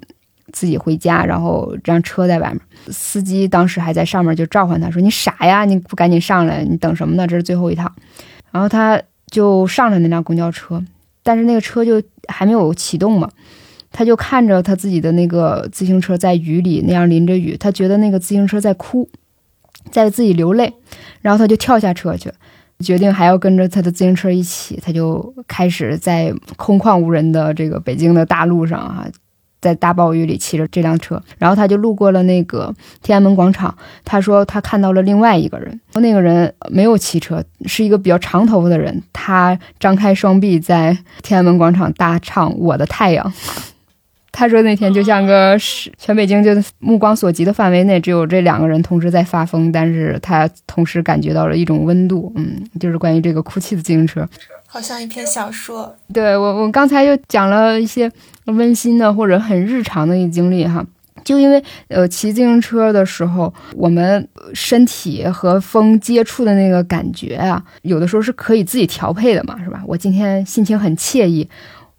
[0.52, 7.26] 自己回家，然后这辆车在外面，司机当时还在上面就召唤他说：“你傻呀，你不赶紧上来，你等什么呢？
[7.26, 7.90] 这是最后一趟。”
[8.52, 10.82] 然后他就上了那辆公交车，
[11.22, 13.30] 但是那个车就还没有启动嘛，
[13.93, 19.09] 他就看着他自己的那个自行车在雨里那样淋着雨，他觉得那个自行车在哭，
[19.90, 20.72] 在自己流泪，
[21.20, 22.32] 然后他就跳下车去，
[22.80, 29.07] 决定还要跟着他的自行车一起，他就开始在空旷无人的这个北京的大路上啊。
[29.61, 33.72] 在大暴雨里骑着这辆车，然后他就路过了那个天安门广场。
[34.05, 39.01] 他说他看到了另外一个人，那个人没有骑车，是一个比较长头发的人。
[39.12, 43.32] 他张开双臂在天安门广场大唱《我的太阳》。
[44.33, 52.33] 他说那天就像个是全北京就目光所及的范围内，只有这两个人同时在发疯，但是他同时感觉到了一种温度。
[52.35, 54.26] 嗯，就是关于这个哭泣的自行车，
[54.66, 55.95] 好像一篇小说。
[56.12, 58.11] 对我，我刚才又讲了一些
[58.47, 60.85] 温馨的或者很日常的一经历哈。
[61.24, 69.85] 就因为呃骑自行车的时候，我们身体和风接触的那个感觉啊，有的时候是可以自己调配的嘛，是吧？
[69.87, 71.49] 我今天心情很惬意，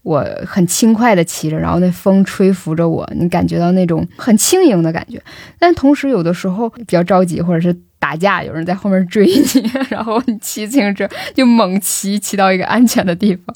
[0.04, 5.22] 我很轻快的骑着，然后那风吹拂着我，你感觉到那种很轻盈的感觉。
[5.58, 13.56] 但同时有的时候比较着急，或者是打架，有人在后面追你，然后你骑自行车就猛骑，骑到一个安全的地方。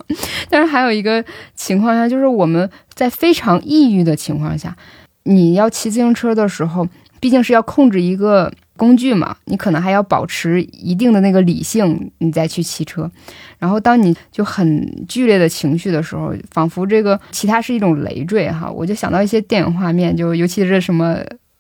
[0.50, 1.24] 但是还有一个
[1.54, 4.76] 情况下，就是我们在非常抑郁的情况下。
[5.24, 6.88] 你要骑自行车的时候，
[7.20, 13.12] 毕竟是要控制一个工具嘛，你可能还要保持一定的那个理性，你再去骑车。
[13.60, 21.18] 然后当你就很剧烈的情绪的时候，仿佛这个其他是一种累赘哈，我就想到一些电影画面，就尤其是什么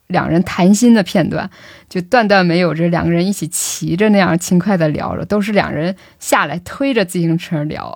[0.07, 1.49] 两人谈心的片段，
[1.89, 7.93] 就断断没有这两个人一起骑着那样轻快的聊着，都是两人下来推着自行车聊。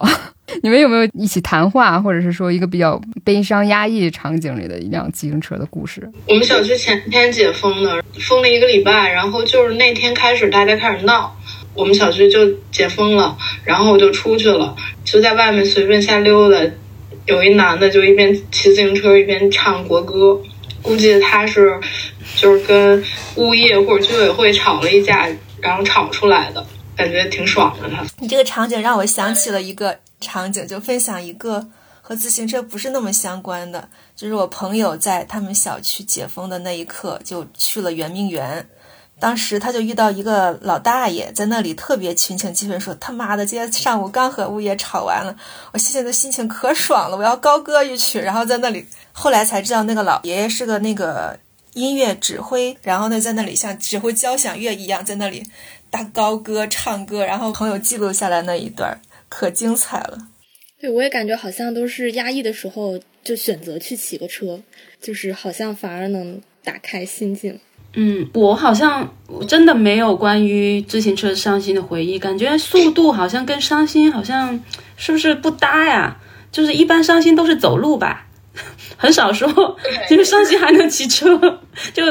[0.62, 6.10] 你们有没有一起谈话，或者是说一个比较悲伤压抑场景里的一辆自行车的故事？
[6.28, 11.36] 我们小区前天解封的，封了一个礼拜，然后就是那天开始大家开始闹，
[11.74, 14.76] 我们小区就解封了，然后我就出去了，
[15.06, 16.60] 就在外面随便瞎溜达，
[17.26, 20.40] 有一男的就一边骑自行车一边唱国歌，
[20.82, 21.80] 估计他是
[22.36, 23.04] 就是跟
[23.36, 25.28] 物业或者居委会吵了一架，
[25.62, 27.90] 然后吵出来的，感觉挺爽的。
[27.90, 29.98] 他，你这个场景让我想起了一个。
[30.22, 31.68] 场景就分享一个
[32.02, 38.68] 和自行车不是那么相关的，就是我朋友在他们小区解封的那一刻就去了圆明园，
[39.20, 45.36] 当时他就遇到一个老大爷在那里特别群情激愤说：“他妈的，今天上午刚和物业吵完了，
[45.72, 51.38] 我现在的心情可爽了，我要高歌一曲。”然后在那里，后来才知道那个老爷爷是个那个
[51.74, 55.46] 音乐指挥，然后呢在那里像指挥交响乐一样在那里
[55.92, 59.00] 大高歌唱歌，然后朋友记录下来那一段。
[59.34, 60.18] 可精彩了，
[60.78, 64.62] 对我也感觉好像都是压抑的时候就选择去骑个车，
[65.02, 67.58] 就是好像反而能打开心境。
[67.94, 69.16] 嗯，我好像
[69.48, 74.62] 真的没有关于自行车伤心的回忆，感觉速度好像跟伤心好像
[74.98, 76.18] 是不是不搭呀？
[76.52, 78.28] 就是一般伤心都是走路吧，
[78.98, 79.50] 很少说
[80.10, 81.40] 就是伤心还能骑车，
[81.94, 82.04] 就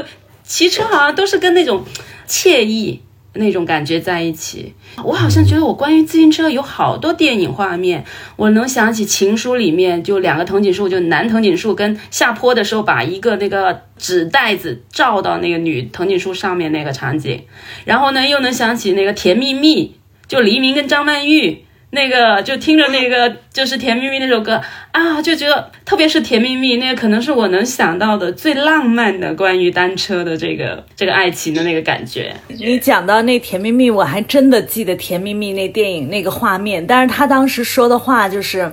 [0.42, 1.84] 骑车好像都是跟那种
[2.26, 3.02] 惬意。
[3.34, 4.74] 那种感觉在一起，
[5.04, 8.04] 我好像觉得我关于自行车有好多电影画面，
[8.36, 17.44] 我能想起《情书》里面就两个藤井树，就男藤井树跟下坡的时候把一个那个纸袋子罩到那个女藤井树上面那个场景，
[17.84, 19.86] 然后呢又能想起那个《甜蜜蜜》，
[20.28, 21.64] 就黎明跟张曼玉。
[21.92, 24.60] 那个就听着那个就是《甜蜜蜜》那首歌
[24.92, 32.32] 啊，就觉得特别是《甜蜜蜜》那个，可能是我能想到的最浪漫的关于单车的这个这个爱情的那个感觉。
[32.46, 38.72] 你讲到那《甜蜜蜜》，我还真的记得《甜蜜蜜》那电影那个画面，但是他当时说的话就是，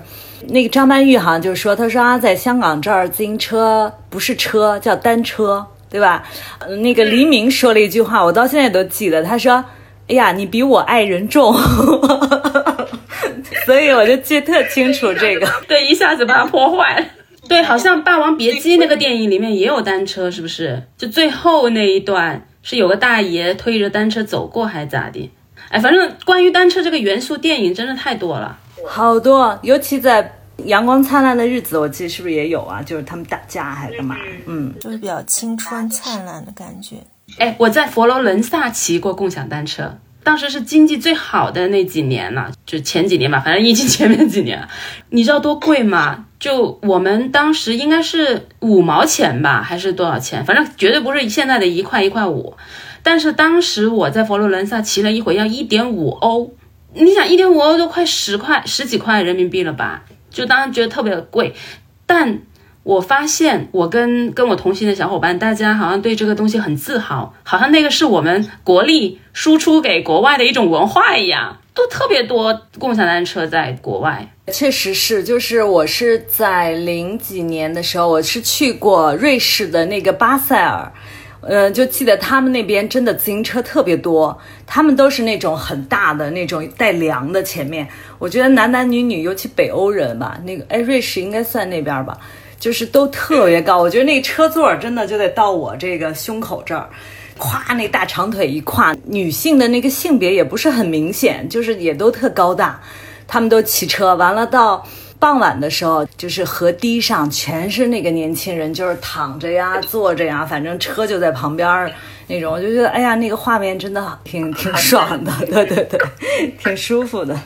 [0.50, 6.24] 那个张曼玉好像就说，他说啊，在香港这儿自行车不是车，叫单车，对吧？
[6.82, 9.66] 那个黎明说了一句话，我到现在都记得，他说
[10.08, 11.56] ：“哎呀，你比我爱人重。”
[13.68, 17.06] 所以我就记特清楚这个， 对，一下子把它破坏了。
[17.50, 20.82] 对，好像《霸王别姬》那个电影里面也有单车，是不是？
[20.98, 25.30] 就最后那一段是有个大爷推着单车走过，还是咋的？
[25.68, 28.58] 哎，反正关于单车这个元素，电影真的太多了，
[28.88, 29.60] 好多。
[29.64, 30.24] 尤其在
[30.64, 32.82] 《阳光灿烂的日子》，我记得是不是也有啊？
[32.82, 34.16] 就是他们打架还是干嘛？
[34.46, 36.96] 嗯，就是比较青春灿烂的感觉。
[37.38, 39.98] 哎，我在佛罗伦萨骑过共享单车。
[40.28, 44.68] 当时是经济最好的那几年了，就前几年吧， 反正疫情前面几年，
[45.10, 46.26] 你知道多贵吗？
[46.38, 50.44] 就我们当时应该是五毛钱吧，还是多少钱？
[50.44, 52.58] 反正绝对不是现在的一块一块五。
[53.04, 56.52] 但是当时我在佛罗伦萨骑了一回要一点五欧，
[56.94, 60.04] 你想一点五欧都快十块十几块人民币了吧？
[60.30, 61.56] 就当时觉得特别贵，
[62.06, 62.42] 但。
[62.88, 74.26] 我发现，我跟跟我同行的小伙伴，大家好像对这个东西很自豪，好像那个是我们国力输出给国外的一种文化一样，都特别多共享单车在国外。
[74.54, 80.90] 确实是，就是我是在零几年的时候，我是去过瑞士的那个巴塞尔，
[81.42, 87.86] 嗯，就记得他们那边真的自行车特别多，他们都是那种很大的那种带梁的前面，
[88.18, 92.18] 我觉得男男女女，尤其北欧人吧，那个哎，瑞士应该算那边吧。
[92.60, 96.90] 就是都特别高，我觉得那车座真的就得到我这个胸口这儿，
[97.38, 102.82] 咵，那大长腿一跨，女性的那个性别也不是很明显，就是也都特高大，
[103.28, 104.86] 他们都骑车，完了到
[105.20, 111.92] 傍晚的时候，就是河堤上全是那个年轻人，就是躺着呀、坐着呀，反正车就在旁边儿
[112.28, 116.00] 那种，我就觉得哎呀，那个画面真的挺挺爽的，对对对，
[116.62, 117.40] 挺舒服的。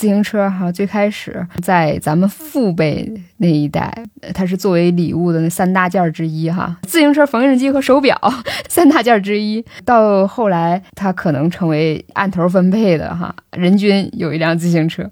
[0.00, 3.92] 自行车哈，最开始在咱们父辈那一代，
[4.32, 6.74] 它是作为礼物的那三大件之一哈。
[6.84, 8.18] 自行车、缝纫机和手表
[8.66, 9.62] 三大件之一。
[9.84, 15.04] 到后来，它可能成为按头分配的哈，人均有一辆自行车。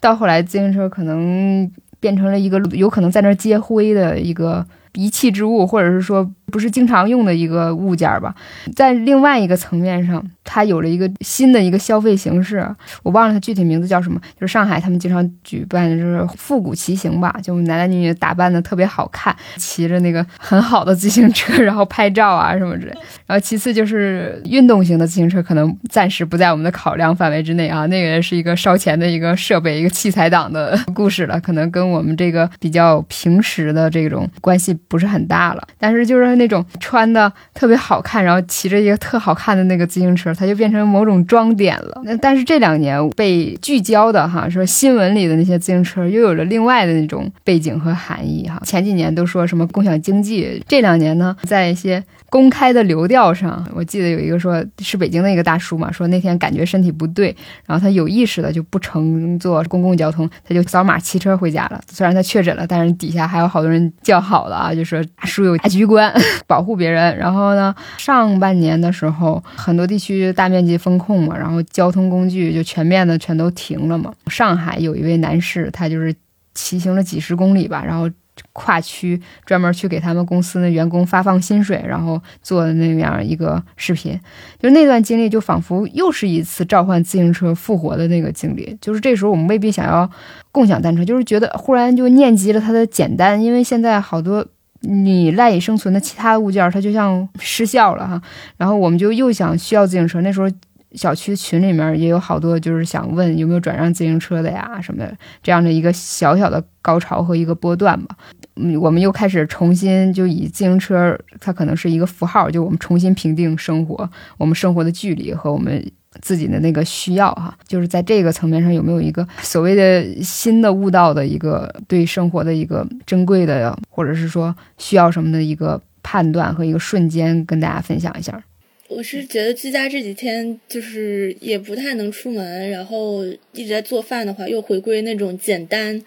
[0.00, 1.70] 到后来，自行车可能
[2.00, 8.34] 变成了一个有可能在那儿接灰的一个遗弃之物，或者是说不是经常用的一个物件吧。
[8.76, 12.66] 在另外一个层面上，它有了一个新的一个消费形式，
[13.02, 14.20] 我忘了它具体名字叫什么。
[14.38, 22.92] 就是上海他们经常举办的就是复古骑行吧，就男男女女打扮的特别好看，骑着那个很好的自行车，然后拍照啊什么之类。
[23.26, 35.66] 然后其次就是运动型的自行车，可能暂时不在我们的考量范围之内啊，那个也是一个烧钱的一个设备，一个器材党的故事了，可能跟我们这个比较平时的这种关系不是很大了。
[35.78, 42.00] 但是就是那种穿的特别好看，然后骑着一个特好看的那个自行车，它就变成某种装点了。
[42.04, 48.60] 那但是这两年被聚焦的哈，说新闻里的那些自行车又有了另外的那种背景和含义哈。
[48.64, 57.36] 前几年都说什么共享经济，这两年呢，在一些公开的流调上，我记得有一个说是北京的一个大叔嘛，说那天感觉身体不对，
[57.66, 61.80] 然后他有意识的就不乘坐公共交通，他就扫码骑车回家了。
[61.92, 66.12] 虽然他确诊了，但是底下还有好多人叫好了啊，就说大叔有大局观，
[66.46, 67.16] 保护别人。
[67.16, 74.12] 然后呢，上半年的时候，很多地区大面积封控嘛，然后交通工具就全面的全都停了嘛。
[74.28, 76.14] 上海有一位男士，他就是
[76.54, 78.10] 骑行了几十公里吧，然后。
[78.54, 84.18] 跨区专门去给他们公司的员工发放薪水，然后做的那样一个视频，
[84.58, 88.74] 就那段经历就仿佛又是一次召唤自行车复活的那个经历。
[88.80, 90.10] 就是这时候我们未必想要
[90.50, 94.46] 共享单车，就是觉得忽然就念及了它的简单，因为现在好多
[94.80, 98.22] 你赖以生存的其他物件它就像失效了哈，
[98.56, 100.20] 然后我们就又想需要自行车。
[100.22, 100.48] 那时候
[100.92, 108.16] 小区群里面也有好多就是想问有没有转让自行车的呀什么的，这样的一个小小的高潮和一个波段吧。
[108.56, 115.82] 嗯，我们又开始重新就以自行车，它可能是一个符号，就我们重新评定生活，我们生活的距离和我们
[116.20, 128.42] 自己的那个需要哈，就是在这个层面上有没有一个所谓的新的悟道的一个对生活的一个珍贵的，或者是说需要什么的一个判断和一个瞬间，跟大家分享一下。
[128.88, 136.02] 我是觉得居家这几天就是也不太能出门，然后一直在做饭的话，又回归那种简单、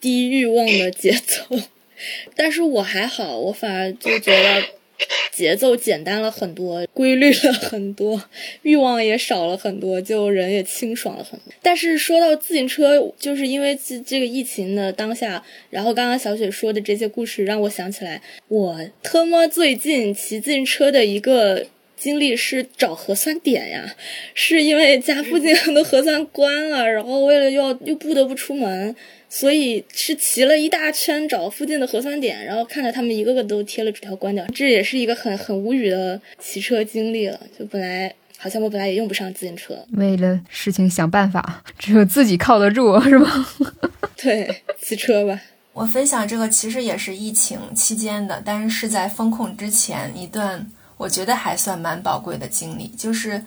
[0.00, 1.58] 低欲望的节奏。
[2.36, 4.62] 但是我还好，我反而就觉得
[5.32, 8.22] 节奏简单了很多，规律了很多，
[8.62, 11.52] 欲望也少了很多，就人也清爽了很多。
[11.62, 21.66] 但是说到自行车，就是因为这这个疫情的当下，然后刚刚小雪说的这些故事，让我想起来，我特么最近骑自行车的一个。
[22.02, 23.94] 经历是找核酸点呀，
[24.34, 28.92] 是因为家附近很多核酸关了，然后为了要又不得不出门，
[29.28, 37.38] 所以是骑了一大圈找附近的核酸点，然后看着他们一个个都贴了纸条关掉，这也是一个很很无语的骑车经历了。
[37.56, 43.46] 就本来好像我本来也用不上自行车，为了事情想办法，只有自己靠得住， 是吗？
[44.20, 45.40] 对，骑车吧。
[45.72, 50.66] 我分享这个其实也是疫情期间的，但是是在封控之前一段。
[51.02, 53.44] 我觉得还算蛮宝贵的经历，就是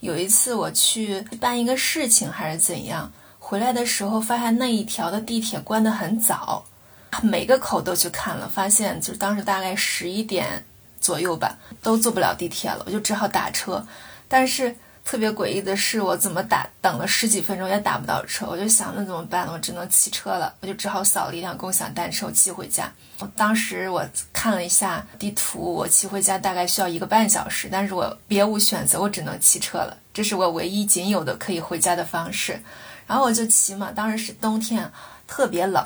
[0.00, 6.66] 有一次我去办一个事情还是怎样，回来的时候发现那一条的地铁关得很早，
[7.22, 10.62] 每个口都去看了，发现就当时大概十一点
[11.00, 13.86] 左右吧，都坐不了地铁了，我就只好打车，
[14.28, 14.76] 但是。
[15.10, 19.48] 特别诡异的是，我怎么打等了十几分钟也打不到车，我就想那怎么办？
[19.50, 22.92] 我只能骑车了，我就只好扫了一辆共享单车骑回家。
[23.18, 32.60] 我当时我看了一下地图，我骑回家大概需要一个半小时，但是我别无选择，我只能骑车了，这是我唯一仅有的可以回家的方式。
[33.06, 34.92] 然后我就骑嘛，当时是冬天，
[35.26, 35.82] 特别冷，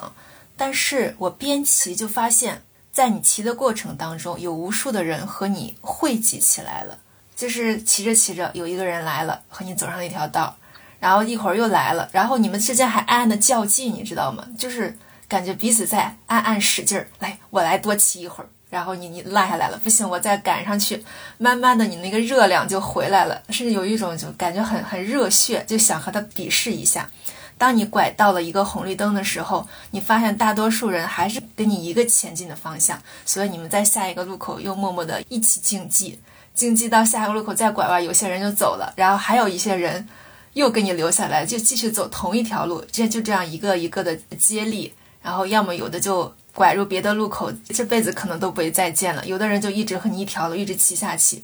[0.57, 6.99] 但是我边骑就发现，在你骑的过程当中，有无数的人和你汇集起来了。
[7.43, 10.57] 就是骑着骑着，有一个人来了，和你走上了一条道，
[11.01, 14.47] 然后一会儿又来了，然后你们之间还暗暗的较劲，你知道吗？
[14.57, 21.05] 就是感觉彼此在暗暗使劲儿，来，我来多骑一会儿，然后你你落下来了，不行，我再赶上去，
[21.36, 27.11] 慢慢的你那个热量就回来了，甚至有一种就感觉很很热血，就想和他比试一下。
[27.59, 36.20] 当你拐到了一个红绿灯的时候，你发现大多数人还是跟你一个前进的方向，所以你们在下一个路口又默默的一起竞技。
[36.55, 40.07] 竞技到下一个路口再拐弯，有些人就走了，然后还有一些人
[40.53, 44.92] 又给你留下来，就继续走同一条路，这就这样一个一个的接力，
[45.22, 51.42] 然后要么有的就拐入别的路口，这辈子可能都不会再见了；有的人就一直和你一条路一直骑下去，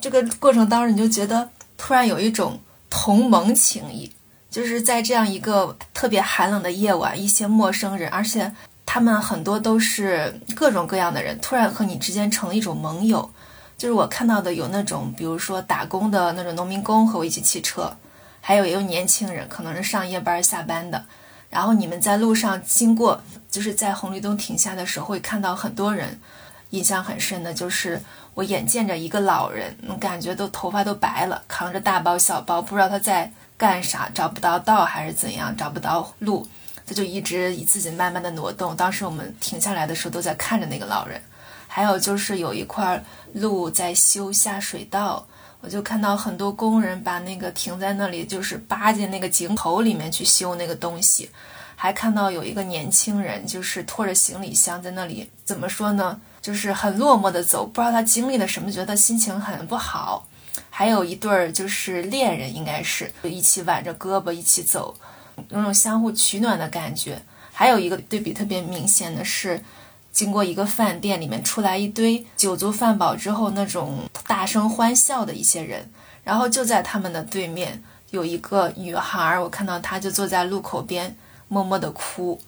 [0.00, 4.10] 这个过程当中你就觉得突然有一种同盟情谊，
[4.48, 8.54] 就是在这样一个特别寒冷的夜晚，一些陌生人，而且
[8.86, 13.28] 他们很多都是各种各样的人，突然和你之间成了一种盟友。
[13.76, 17.96] 就是我看到的有那种，比如说打工的那种农民工和我一起骑车。
[18.40, 21.06] 还有也有年轻人，可能是上夜班下班的，
[21.48, 26.20] 然后你们在路上经过，就是在红绿灯停下的时候，会看到很多人。
[26.70, 28.02] 印象很深的就是
[28.34, 36.46] 我眼见着一个老人，感觉都头发都白了，扛着大包小包，不知道他在干啥，找不到道还是怎样，找不到路，
[36.84, 38.76] 他就一直以自己慢慢的挪动。
[38.76, 41.18] 当时我们停下来的时候，都在看着那个老人。
[41.74, 45.26] 还有就是有一块路在修下水道。
[45.60, 51.28] 我就看到很多工人把那个停在那里，就是扒进那个井口里面去修那个东西，
[51.74, 56.20] 还看到有一个年轻人，就是拖着行李箱在那里，怎么说呢？
[56.40, 60.28] 就是很落寞的走，不知道他经历了什么，觉得心情很不好。
[60.70, 64.94] 还有一对儿就是恋人，应该是就一起挽着胳膊一起走，
[65.48, 67.20] 有种相互取暖的感觉。
[67.52, 69.60] 还有一个对比特别明显的是。
[70.14, 75.90] 经过一个饭店里面出来一堆酒足饭饱之后那种大声欢笑的一些人，
[76.22, 81.16] 然后就在他们的对面有一个女孩，我看到她就坐在路口边
[81.48, 82.40] 默默的哭，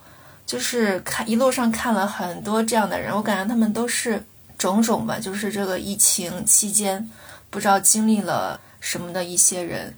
[0.47, 4.25] 就是看一路上看了很多这样的人，我感觉他们都是
[4.57, 7.11] 种种吧，就是这个疫情期间
[7.51, 9.93] 不知道经历了什么的一些人，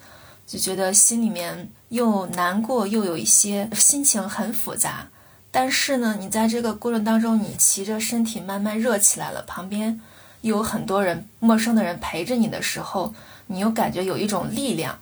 [0.47, 5.09] 就觉得心里面又难过又有一些心情很复杂。
[5.51, 10.01] 但是呢，你在这个过程当中，你骑着身体慢慢热起来了，旁边
[10.42, 13.14] 又有很多人陌生的人陪着你的时候，
[13.46, 14.99] 你又感觉有一种力量。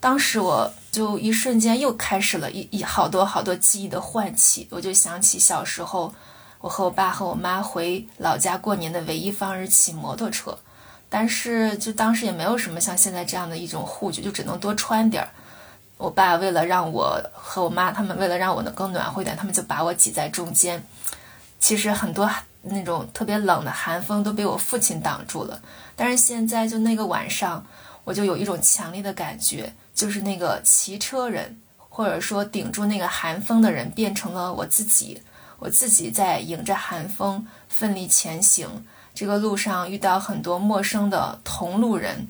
[0.00, 6.12] 当时我就一瞬间又开始了一一好多好多记忆的唤起，我就想起小时候，
[6.60, 10.58] 我和我爸和我妈回老家过年的唯一方式骑摩托车，
[11.08, 15.30] 但是就当时也没有什么像现在这样的一种护具，就只能多穿点儿。
[16.04, 20.84] 我爸为了让我和我妈他们为了让我能更暖和一点，他们就把我挤在中间。
[21.58, 22.30] 其实很多
[22.60, 25.58] 那种特别冷的寒风都被我父亲挡住了。
[25.96, 27.64] 但是现在就那个晚上，
[28.04, 35.22] 我就有一种强烈的感觉，就是那个骑车人或者说顶住那个寒风的人变成了我自己。
[35.58, 38.68] 我自己在迎着寒风奋力前行，
[39.14, 42.28] 这个路上遇到很多陌生的同路人，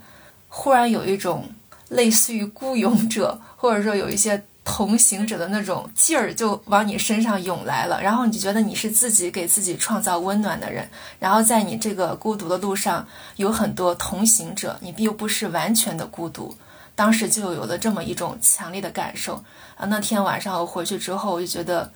[0.48, 1.50] 忽然有一种。
[1.88, 8.02] 类似于孤勇者，或者说有一些同行者的那种劲儿，就往你身上涌来了。
[8.02, 10.88] 然后你就觉得你是自己给自己创造温暖的人。
[11.18, 13.06] 然后在你这个孤独的路上，
[13.36, 16.56] 有很多同行者，你并不是完全的孤独。
[16.96, 19.42] 当时就有了这么一种强烈的感受
[19.76, 19.84] 啊！
[19.86, 21.90] 那天晚上我回去之后，我就觉得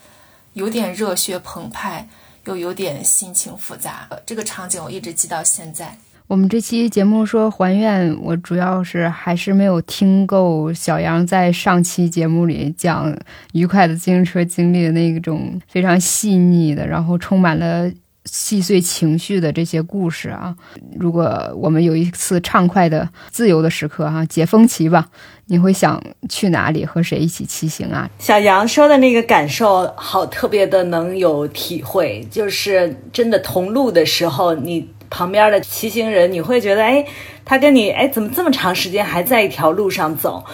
[0.54, 2.08] 有点热血澎湃，
[2.46, 4.08] 又有点心情复杂。
[4.26, 5.96] 这个场景我一直记到现在。
[6.28, 13.16] 我们这期节目说还愿，我主要是还是没有听够小杨在上期节目里讲
[13.54, 17.90] 愉快的自行车经历的那种非常细腻的，然后充满了
[18.26, 20.54] 细碎情绪的这些故事啊。
[21.00, 25.08] 如果我们有一次畅快的自由的时刻哈，解封期吧，
[25.46, 25.98] 你会想
[26.28, 28.06] 去哪里和谁一起骑行啊？
[28.18, 34.86] 小杨说的那个感受好特别的能有体会，就是真的同路的时候你。
[35.10, 37.04] 旁边的骑行人，你会觉得，哎，
[37.44, 40.44] 他跟你，哎，怎么这么长时间还在一条路上走？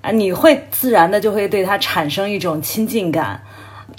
[0.00, 3.42] 啊，你会自然的就会对他产生一种亲近感。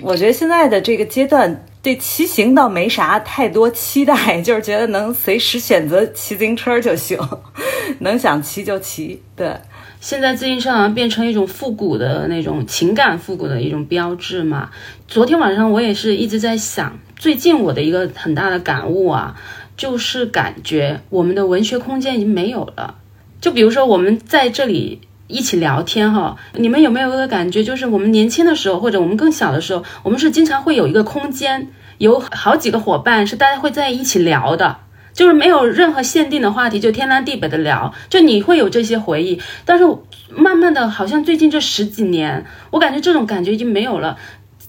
[0.01, 7.17] 我觉得现在的这个阶段，对骑行倒没啥太多期待，就是觉得能随时选择骑自行车就行，
[7.99, 9.21] 能想骑就骑。
[9.35, 9.55] 对，
[10.01, 14.71] 现在自行车好像变成一种复古的那种情感复古的一种标志嘛。
[15.07, 19.39] 昨天晚上我也是一直在想，最近我的一个很大的感悟啊。
[19.75, 22.95] 就是感觉我们的文学空间已经没有了。
[23.41, 31.67] 就比如说我们在这里一起聊天哈，你们有没有一个感觉，就是我们年轻的时候或者我们更小的时候，我们是经常会有一个空间，
[31.97, 34.77] 有好几个伙伴是大家会在一起聊的，
[35.13, 39.41] 就是没有任何限定的话题，就天南地北的聊，就你会有这些回忆。
[39.65, 39.85] 但是
[40.29, 44.17] 慢慢的，好像最近这十几年，我感觉这种感觉已经没有了。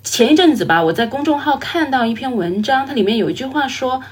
[0.02, 4.02] 前一阵子吧，我在公众号看到一篇文章，它里面有一句话说。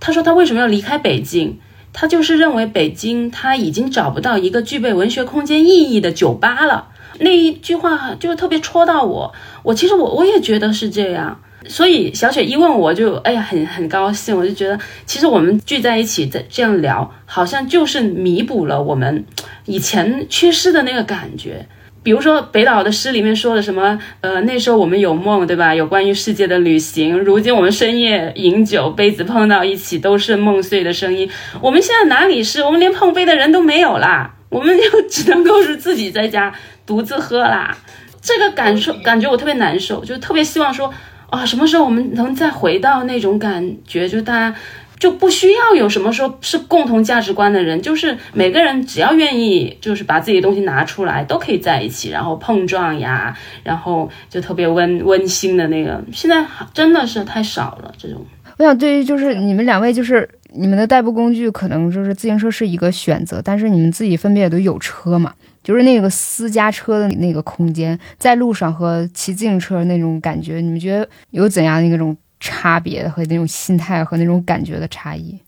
[0.00, 1.58] 他说他为什么要离开北京？
[1.92, 6.88] 他就是认为北京他已经找不到一个具备文学空间意义的酒吧了。
[7.20, 9.32] 那一句话就特别戳到我。
[9.62, 11.40] 我其实我我也觉得是这样。
[11.66, 19.24] 所以小雪一问我就哎呀很很高兴，我就觉得其实我们聚在一起在这样聊，好像就是弥补了我们
[19.64, 21.66] 以前缺失的那个感觉。
[22.08, 25.74] 比如说北岛的诗里面说的什么，呃，那时候我们有梦，对吧？
[25.74, 27.18] 有关于世界的旅行。
[27.18, 31.28] 如今我们深夜饮酒，杯子碰到一起都是梦碎的声音。
[31.60, 32.62] 我们现在哪里是？
[32.62, 36.54] 我们连碰杯的人都没有啦，我们就只能够是自己在家
[36.86, 37.76] 独自喝啦。
[38.22, 40.90] 这个感受感觉我特别难受，就特别希望说
[41.28, 44.56] 啊，什么时候我们能再回到那种感觉，就大家。
[44.98, 56.02] 就不需要有什么说是共同价值观的人，就是每个人只要愿意，就是把自己的东西拿出来，都可以在一起，然后碰撞呀，然后就特别温温馨的那个。
[56.12, 56.44] 现在
[56.74, 58.24] 真的是太少了这种。
[58.56, 72.16] 我想对于就是你们两位，就是你们的代步工具可能就是自行车是一个选择，但是你们自己分别也都有车嘛，就是那个私家车的那个空间，在路上和骑自行车那种感觉，你们觉得有怎样的那种？
[72.40, 75.38] 差别和那种心态和那种感觉的差异，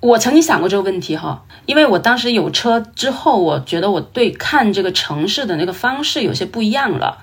[0.00, 7.18] 我曾经想过这个问题哈，因为我当时有车之后，我觉得我对看这个城市的那个方式有些不一样了。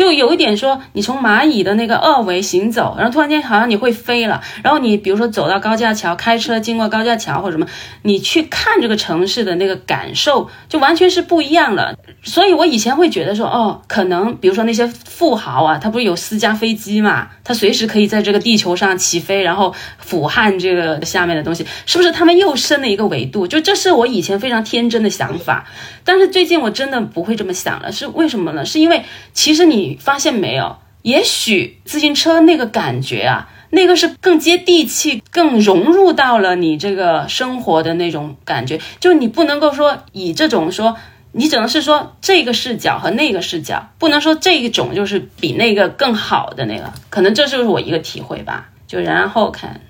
[0.00, 7.66] 就有一点说，你从蚂蚁的那个二维行走，然后突然间好像你会飞了，然后你比如说走到高架桥，开车经过高架桥或者什么，
[8.00, 11.94] 你去看这个城市的那个感受就完全是不一样了。
[12.22, 23.46] 所以我以前会觉得说，哦，可能比如说那些富豪啊，他不是有私家飞机嘛，他随时可以在这个地球上起飞，然后俯瞰这个下面的东西，是不是他们又升了一个维度？
[23.46, 25.66] 就这是我以前非常天真的想法，
[26.04, 28.64] 但是最近我真的不会这么想了，是为什么呢？
[28.64, 29.04] 是因为
[29.34, 29.89] 其实你。
[29.96, 30.76] 发现没有？
[31.02, 38.78] 也许自行车那个感觉啊，那个是更接地气，更融入到了你这个生活的那种感觉。
[39.00, 40.96] 就你不能够说以这种说，
[41.32, 46.92] 你只能是说这个视角和那个视角，不能说这一种就是比那个更好的那个。
[47.08, 48.68] 可能这就是我一个体会吧。
[48.86, 49.80] 就然后看，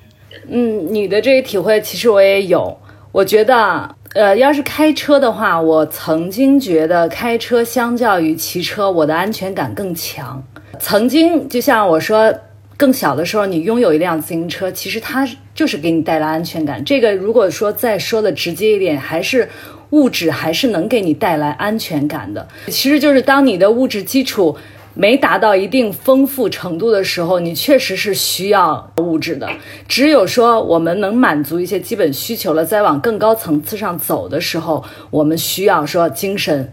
[0.49, 2.79] 嗯，你的这个体会其实我也有。
[3.11, 3.97] 我觉得。
[4.15, 10.43] 呃，要是开车的话，我曾经觉得开车相较于骑车，我的安全感更强。
[10.81, 12.35] 曾经就像我说，
[12.77, 16.85] 更小的时候，你拥有一辆自行车，其实它就是给你带来安全感。
[16.85, 19.49] 这个如果说再说的直接一点，还是
[19.91, 22.49] 物质还是能给你带来安全感的。
[22.67, 24.57] 其实就是当你的物质基础。
[24.95, 29.49] 没达到一定丰富程度的时候，你确实是需要物质的。
[29.87, 36.73] 只有说我们能满足一些基本需求了，再往更高层次上走的时候，我们需要说精神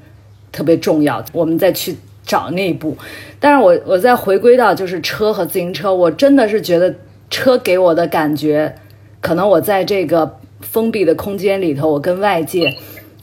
[0.52, 1.96] 特别重要，我们再去
[2.26, 2.98] 找那一步。
[3.40, 6.96] 但是我我再回归到就是车和自行车，我真的是觉得
[7.30, 8.76] 车给我的感觉，
[9.22, 12.76] 可能我在这个封闭的空间里头，我跟外界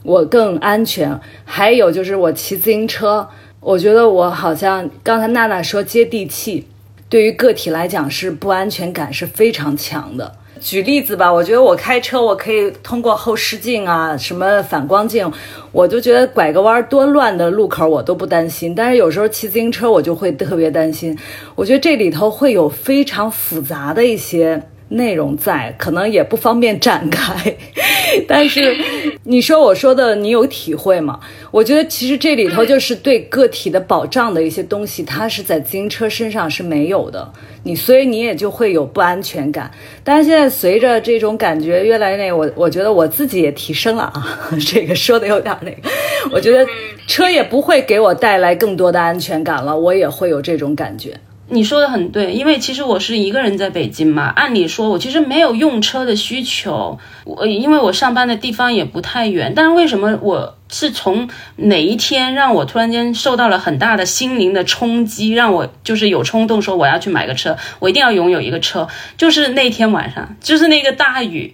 [0.03, 1.19] 我更安全。
[1.43, 3.27] 还有就是我骑自行车。
[3.65, 6.67] 我觉得我好像刚才娜娜说接地气，
[7.09, 10.31] 对于个体来讲是不安全感是非常强的。
[10.59, 15.29] 举例子吧，我觉得我开车我可以通过后视镜啊，什么反光镜，
[15.71, 18.75] 我就觉得拐个弯多乱的路口我都不担心。
[18.75, 21.17] 但是有时候骑自行车我就会特别担心，
[21.55, 24.61] 我觉得这里头会有非常复杂的一些。
[24.89, 27.55] 内容在，可能也不方便展开，
[28.27, 28.77] 但是
[29.23, 31.19] 你说我说的你有体会吗？
[31.49, 37.33] 我觉得其实这里头就是对个体的保障的一些东西，它是在自行车身上是没有的，
[37.63, 39.71] 你所以你也就会有不安全感。
[40.03, 44.37] 但是现在随着这种感觉越来越那，我我觉得我自己也提升了啊，
[44.67, 45.89] 这个说的有点那个，
[46.31, 46.65] 我觉得
[47.07, 51.19] 车也不会给我带来更多的安全感了，我也会有这种感觉。
[51.47, 59.53] 你说的很对，因为其实我是一个人在北京嘛，按理说我其实没有用车的需求，我因为我上班的地方也不太远。
[59.55, 71.53] 但是为什么我是从哪一天让我突然间受到了很大的心灵的冲击，让我就是有冲动说我要去买个车，我一定要拥有一个车，就是那天晚上，就是那个大雨，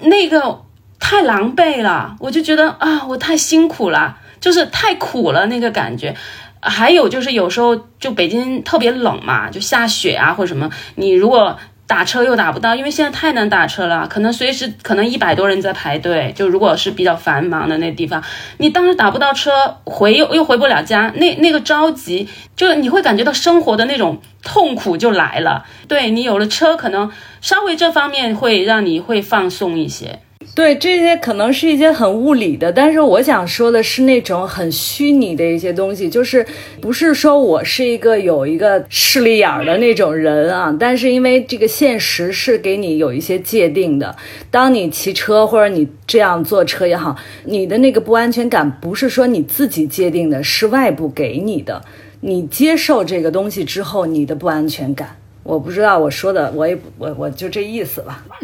[0.00, 0.62] 那个
[0.98, 6.16] 太狼狈了，我就觉得啊，我太辛苦了，就是太苦了那个感觉。
[6.60, 16.32] 还有就是有时候就北京特别冷嘛，就下雪啊或者什么，你如果打车又打不到，因为现在太难打车了，可能随时可能一百多人在排队。
[16.36, 18.22] 就如果是比较繁忙的那地方，
[18.58, 19.50] 你当时打不到车
[19.84, 25.64] 回又又回不了家，那那个着急，就你会感觉到生活的那种痛苦就来了。
[25.88, 27.10] 对你有了车，可能
[27.40, 30.20] 稍微这方面会让你会放松一些。
[30.54, 36.44] 对这些可能是一些很物理的，但是我想说的是那种很虚拟的一些东西，就是
[36.80, 44.14] 不是说我是一个有一个势利眼的那种人啊，但是因为这个现实是给你有一些界定的，
[44.50, 51.82] 当你骑车或者你这样坐车也好，你的那个不安全感不是说你自己界定的，是外部给你的，
[52.20, 58.22] 你接受这个东西之后，你的不安全感我不知道我说的，我也我我就这意思吧。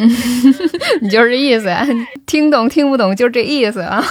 [1.01, 1.69] 你就是这意思，
[2.27, 4.03] 听懂听不懂就这意思啊。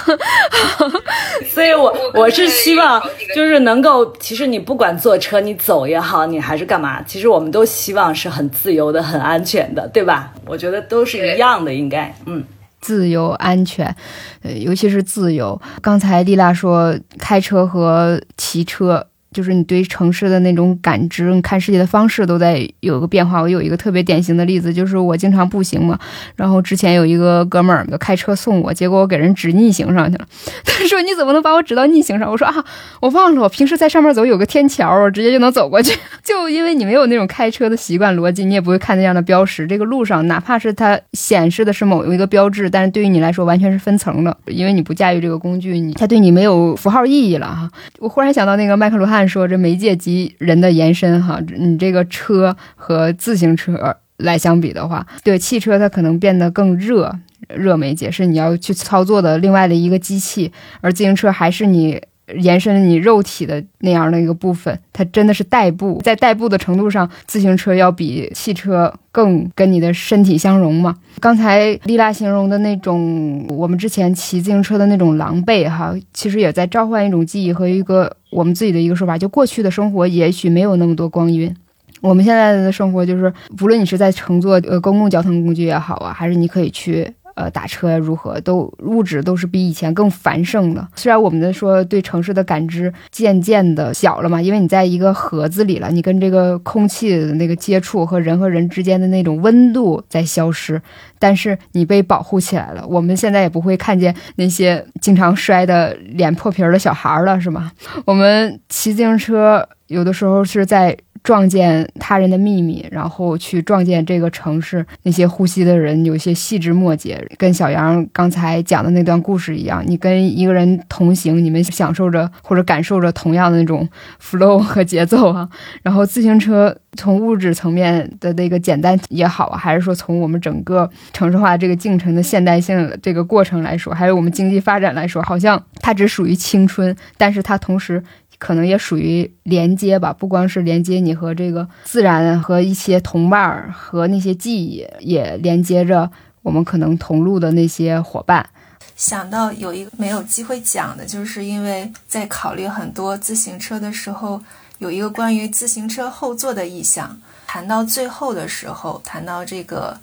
[1.52, 3.02] 所以我我是希望
[3.34, 10.32] 就是能够，其实你不管坐车你走也好，你还是干嘛，其实我们都希望是很自由的、很安全的，对吧？
[10.46, 12.44] 我觉得都是一样的，应该嗯。
[12.80, 13.94] 自由、安全，
[14.42, 15.60] 呃，尤其是自由。
[15.82, 19.08] 刚才丽娜说，开车和骑车。
[19.32, 23.42] 就是你对城市的那种感知，你看世界的方式都在有个变化。
[23.42, 25.98] 我有一个特别典型的例子，就是我经常步行嘛，
[26.36, 30.26] 然后之前有一个哥们儿就开车送我，结果我给人指逆行上去了。
[30.64, 32.64] 他说：“你怎么能把我指到逆行上？”我说：“啊，
[33.00, 35.94] 我忘了，我平时在上面走有个天桥，我直接就能走过去。
[36.24, 39.66] 就因为你没有那种开车的习惯逻辑，你也不会看那样的标识。
[39.66, 47.68] 这个路上哪怕是它显示的是某一个标志，但是对于你来说完全是分层的，因为你不驾驭这个工具，你它对你没有符号意义了哈。
[47.98, 49.25] 我忽然想到那个麦克卢汉。
[49.28, 57.14] 说这媒介及人的延伸哈，你这个车和自行车来相比的话，对汽车它可能变得更热，
[57.48, 62.00] 热媒介是你要去操作的另外的一个机器，而自行车还是你。
[62.38, 70.96] 延伸你肉体的那样的一个部分，它真的是代步，在代步的程度上，自行车要比汽车更跟你的身体相融嘛。
[71.20, 81.56] 刚才丽拉形容的那种，我们之前骑自行车的那种狼狈哈，其实也在召唤一种记忆和一个我们自己的一个说法，就过去的生活也许没有那么多光晕。
[82.02, 87.10] 我们现在的生活就是，不论你是在乘坐呃公共交通工具也好啊，还是你可以去。
[87.36, 90.88] 呃，打车，如何都物质都是比以前更繁盛的。
[90.96, 100.80] 虽然我们的说对城市的感知渐渐的小了嘛，因为你在一个盒子里了，你跟这个空气的那个接触和人和人之间的那种温度在消失，
[101.18, 102.86] 但是你被保护起来了。
[102.88, 107.70] 我们现在也不会看见那些经常摔的脸破皮儿的小孩了，是吗？
[108.06, 110.96] 我们骑自行车有的时候是在。
[111.26, 119.82] 撞见他人的秘密，然后去撞见这个城市那些呼吸的人，有些细枝末节，跟小杨刚才讲的那段故事一样。
[119.84, 123.88] 你跟一个人同行，你们享受着或者感受着同样的那种
[124.22, 125.48] flow 和节奏啊。
[125.82, 138.00] 然后自行车从物质层面的那个简单也好，还是说从我们整个城市化这个进程的现代性这个过程来说，还有我们经济发展来说，好像它只属于青春，但是它同时。
[138.38, 146.10] 可能也属于连接吧，不光是连接你和这个自然和一些同伴儿和那些记忆，也连接着
[146.42, 148.48] 我们可能同路的那些伙伴。
[148.94, 154.40] 想到有一个没有机会讲的，就是因为在考虑很多自行车的时候，
[154.78, 157.18] 有一个关于自行车后座的意象。
[157.46, 159.98] 谈到最后的时候，谈到这个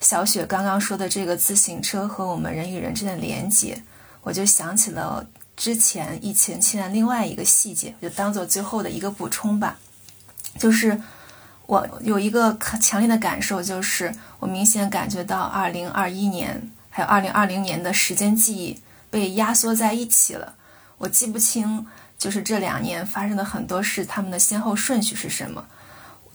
[0.00, 3.82] 小雪刚刚说的这个自行车和我们人与人之间的连接，
[4.22, 5.24] 我就想起了。
[5.58, 9.76] 之前疫情期间另外一个细节，就当做最后的一个补充吧。
[10.56, 11.02] 就是
[11.66, 18.80] 我有一个强烈的感受，就是我明显感觉到二零二一年还有二零二零年的时间记忆
[19.10, 20.54] 被压缩在一起了。
[20.96, 21.84] 我记不清
[22.16, 25.66] 就是这两年发生的很多事，他们的先后顺序是什么。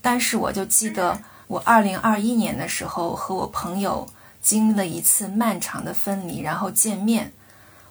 [0.01, 1.17] 但是我就记得
[1.47, 4.05] 我二零二一年的时候和我朋友
[4.41, 7.31] 经历了一次漫长的分离，然后见面。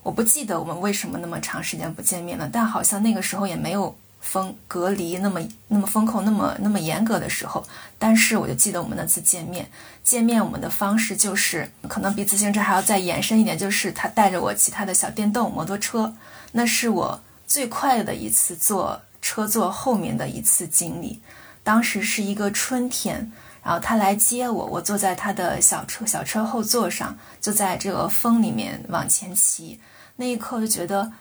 [0.02, 7.64] 我不记得我们为什么那么长时间不见面了，但好像那个时候也没有封隔离那么那么封控那么那么严格的时候。
[7.98, 9.70] 但是我就记得我们那次见面，
[10.02, 16.14] 见面我们的方式就是可能比自行车还要再延伸一点，就是他带着我骑他的小电动摩托车，
[16.52, 21.20] 那是我最快乐的一次坐车坐后面的一次经历。
[21.62, 23.32] 当时是一个春天。
[23.64, 29.78] 然后他来接我，我坐在他的小车小车后座上，就在这个风里面往前骑。
[30.16, 31.12] 那一刻就觉得，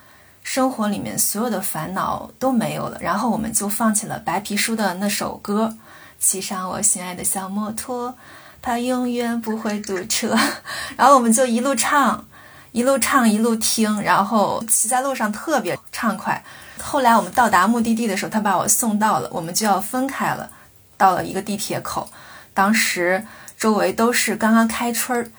[0.44, 2.98] 生活里面所有的烦恼都没有了。
[3.02, 5.78] 然后我们就放起了白皮书的那首歌，
[6.20, 8.16] 骑上我心爱的小摩托，
[8.62, 10.38] 它永远不会堵车。
[10.98, 12.26] 然后我们就一路唱，
[12.72, 16.44] 一路唱一路听，然后骑在路上特别畅快。
[16.82, 20.50] 后来我们到达目的地的时候，他把我送到了，我们就要分开了，
[20.98, 22.10] 到了一个地铁口。
[22.54, 23.26] 当时
[23.58, 25.32] 周围都是刚刚开春儿，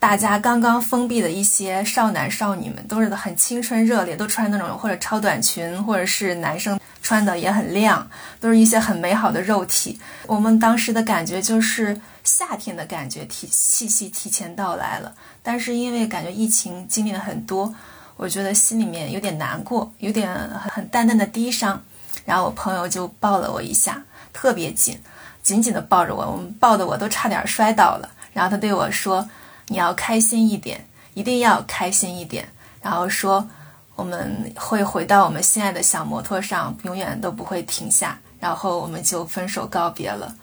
[0.00, 8.10] 大家刚刚封闭的一些少男少女们，都是很青春热烈，都穿那种或者超短裙，或者是男生穿的也很亮，
[8.40, 10.00] 都是一些很美好的肉体。
[10.26, 15.12] 我们当时的感觉就是夏天的感觉，提气息提前到来了。
[15.42, 17.74] 但是因为感觉疫情经历了很多，
[18.16, 20.34] 我觉得心里面有点难过，有点
[20.70, 21.82] 很淡淡的低伤。
[22.24, 24.02] 然后我朋友就抱了我一下，
[24.32, 24.98] 特别紧。
[25.42, 28.08] 紧紧地抱着我，我们抱的我都差点摔倒了。
[28.32, 29.28] 然后他对我说
[29.70, 30.84] ：“你要开心一点，
[31.14, 32.48] 一定要开心一点。”
[32.82, 33.48] 然后说
[33.94, 40.34] ：“我们会回到我们心爱的小摩托上，永远都不会停下。”然后我们就分手告别了。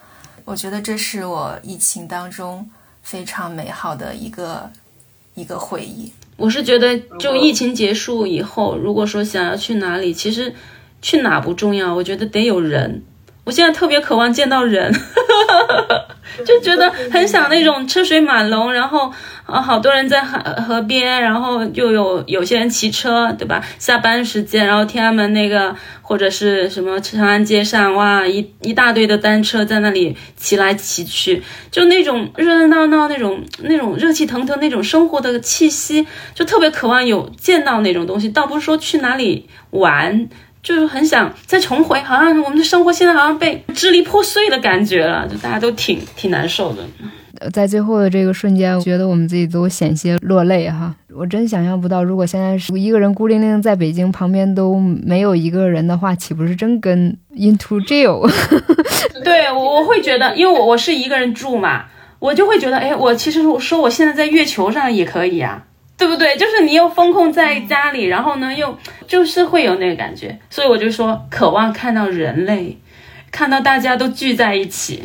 [0.45, 2.69] 我觉得这是我疫情当中
[3.03, 4.71] 非常美好的一个
[5.33, 6.13] 一个回忆。
[6.37, 10.55] 我是觉得，就疫情结束以后，如果说想要去哪里，其实
[11.01, 13.03] 去哪不重要，我觉得得有人。
[13.43, 14.93] 我现在特别渴望见到人。
[16.45, 19.11] 就觉得很想那种车水马龙，然后
[19.45, 23.63] 啊，好多人在河河边，然后又有有些人骑车，对吧？
[23.79, 31.41] 下班时间，然后天安门那个或者是什么长安街上，哇，一一大堆的单车在那里骑来骑去，
[31.71, 38.29] 就那种热热闹闹那种那种热气腾腾那种生活的气息，就特别渴望有见到那种东西。
[38.29, 40.27] 倒不是说去哪里玩。
[40.61, 46.83] 就是很想再重回，好像我们的生活现在好像被支离破碎的感觉了，就大家都挺挺难受的。
[47.53, 50.95] 在最后的这个瞬间，我觉得我们自己都险些落泪哈。
[51.15, 58.27] 我真想象不到，如果现在是一个人孤零零在北京，旁边都没有一个人的话，岂不是真跟 into jail？
[59.23, 61.85] 对，我我会觉得，因为我我是一个人住嘛，
[62.17, 65.63] 我就会觉得，哎，我其实我说我现在在月球上也可以呀。
[65.97, 66.37] 对不对？
[66.37, 72.77] 就是你又封控在家里，然后呢，又就是会有那个感觉，所以我就说渴望看到人类，
[73.31, 75.03] 看到大家都聚在一起。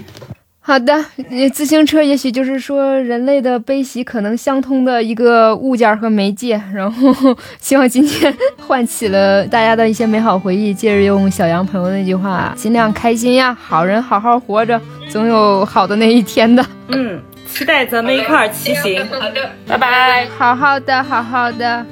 [0.65, 1.05] 好的，
[1.53, 6.61] 自行车也许就是说人类的悲喜可能相通的一个物件和媒介。
[6.73, 8.33] 然后希望今天
[8.65, 10.73] 唤起了大家的一些美好回忆。
[10.73, 16.65] 借着用小杨朋友那句话：尽量开心呀，好人好好活着，总有好的那一天的。
[16.91, 17.21] 嗯。
[17.53, 21.85] 期待咱们一块儿骑行，好的，拜拜，好好的，好好的。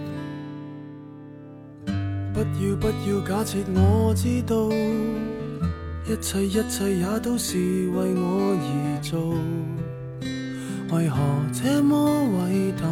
[2.32, 4.70] 不要不要假设我知道，
[6.07, 9.35] 一切一切也都是为我而做，
[10.97, 11.19] 为何
[11.53, 12.85] 这么伟大，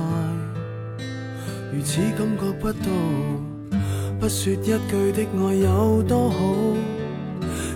[1.73, 2.90] 如此感觉不到？
[4.20, 4.73] 不说一句
[5.12, 6.36] 的爱有多好，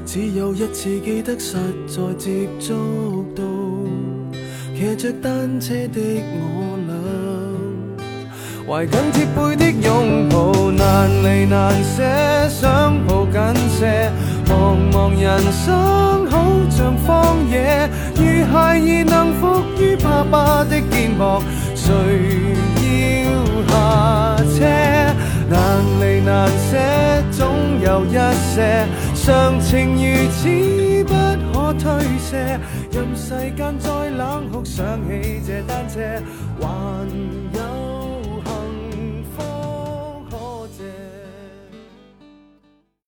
[0.04, 1.56] 只有一次记得实
[1.88, 3.42] 在接触到。
[4.82, 6.00] 骑着单车的
[6.34, 6.92] 我俩，
[8.66, 12.02] 怀紧贴背的拥抱，难离难舍，
[12.48, 13.40] 想抱紧
[13.78, 14.10] 些。
[14.48, 21.40] 茫茫人生好像荒野，如孩儿能伏于爸爸的肩膊，
[21.76, 21.86] 谁
[23.22, 23.30] 要
[23.68, 24.66] 下车？
[25.48, 26.76] 难离难舍，
[27.30, 27.46] 总
[27.80, 28.18] 有一
[28.52, 28.84] 些，
[29.14, 30.81] 常情如此
[31.74, 32.58] 推卸。
[32.90, 36.00] 任世间再冷酷，想起这单车，
[36.60, 37.51] 还。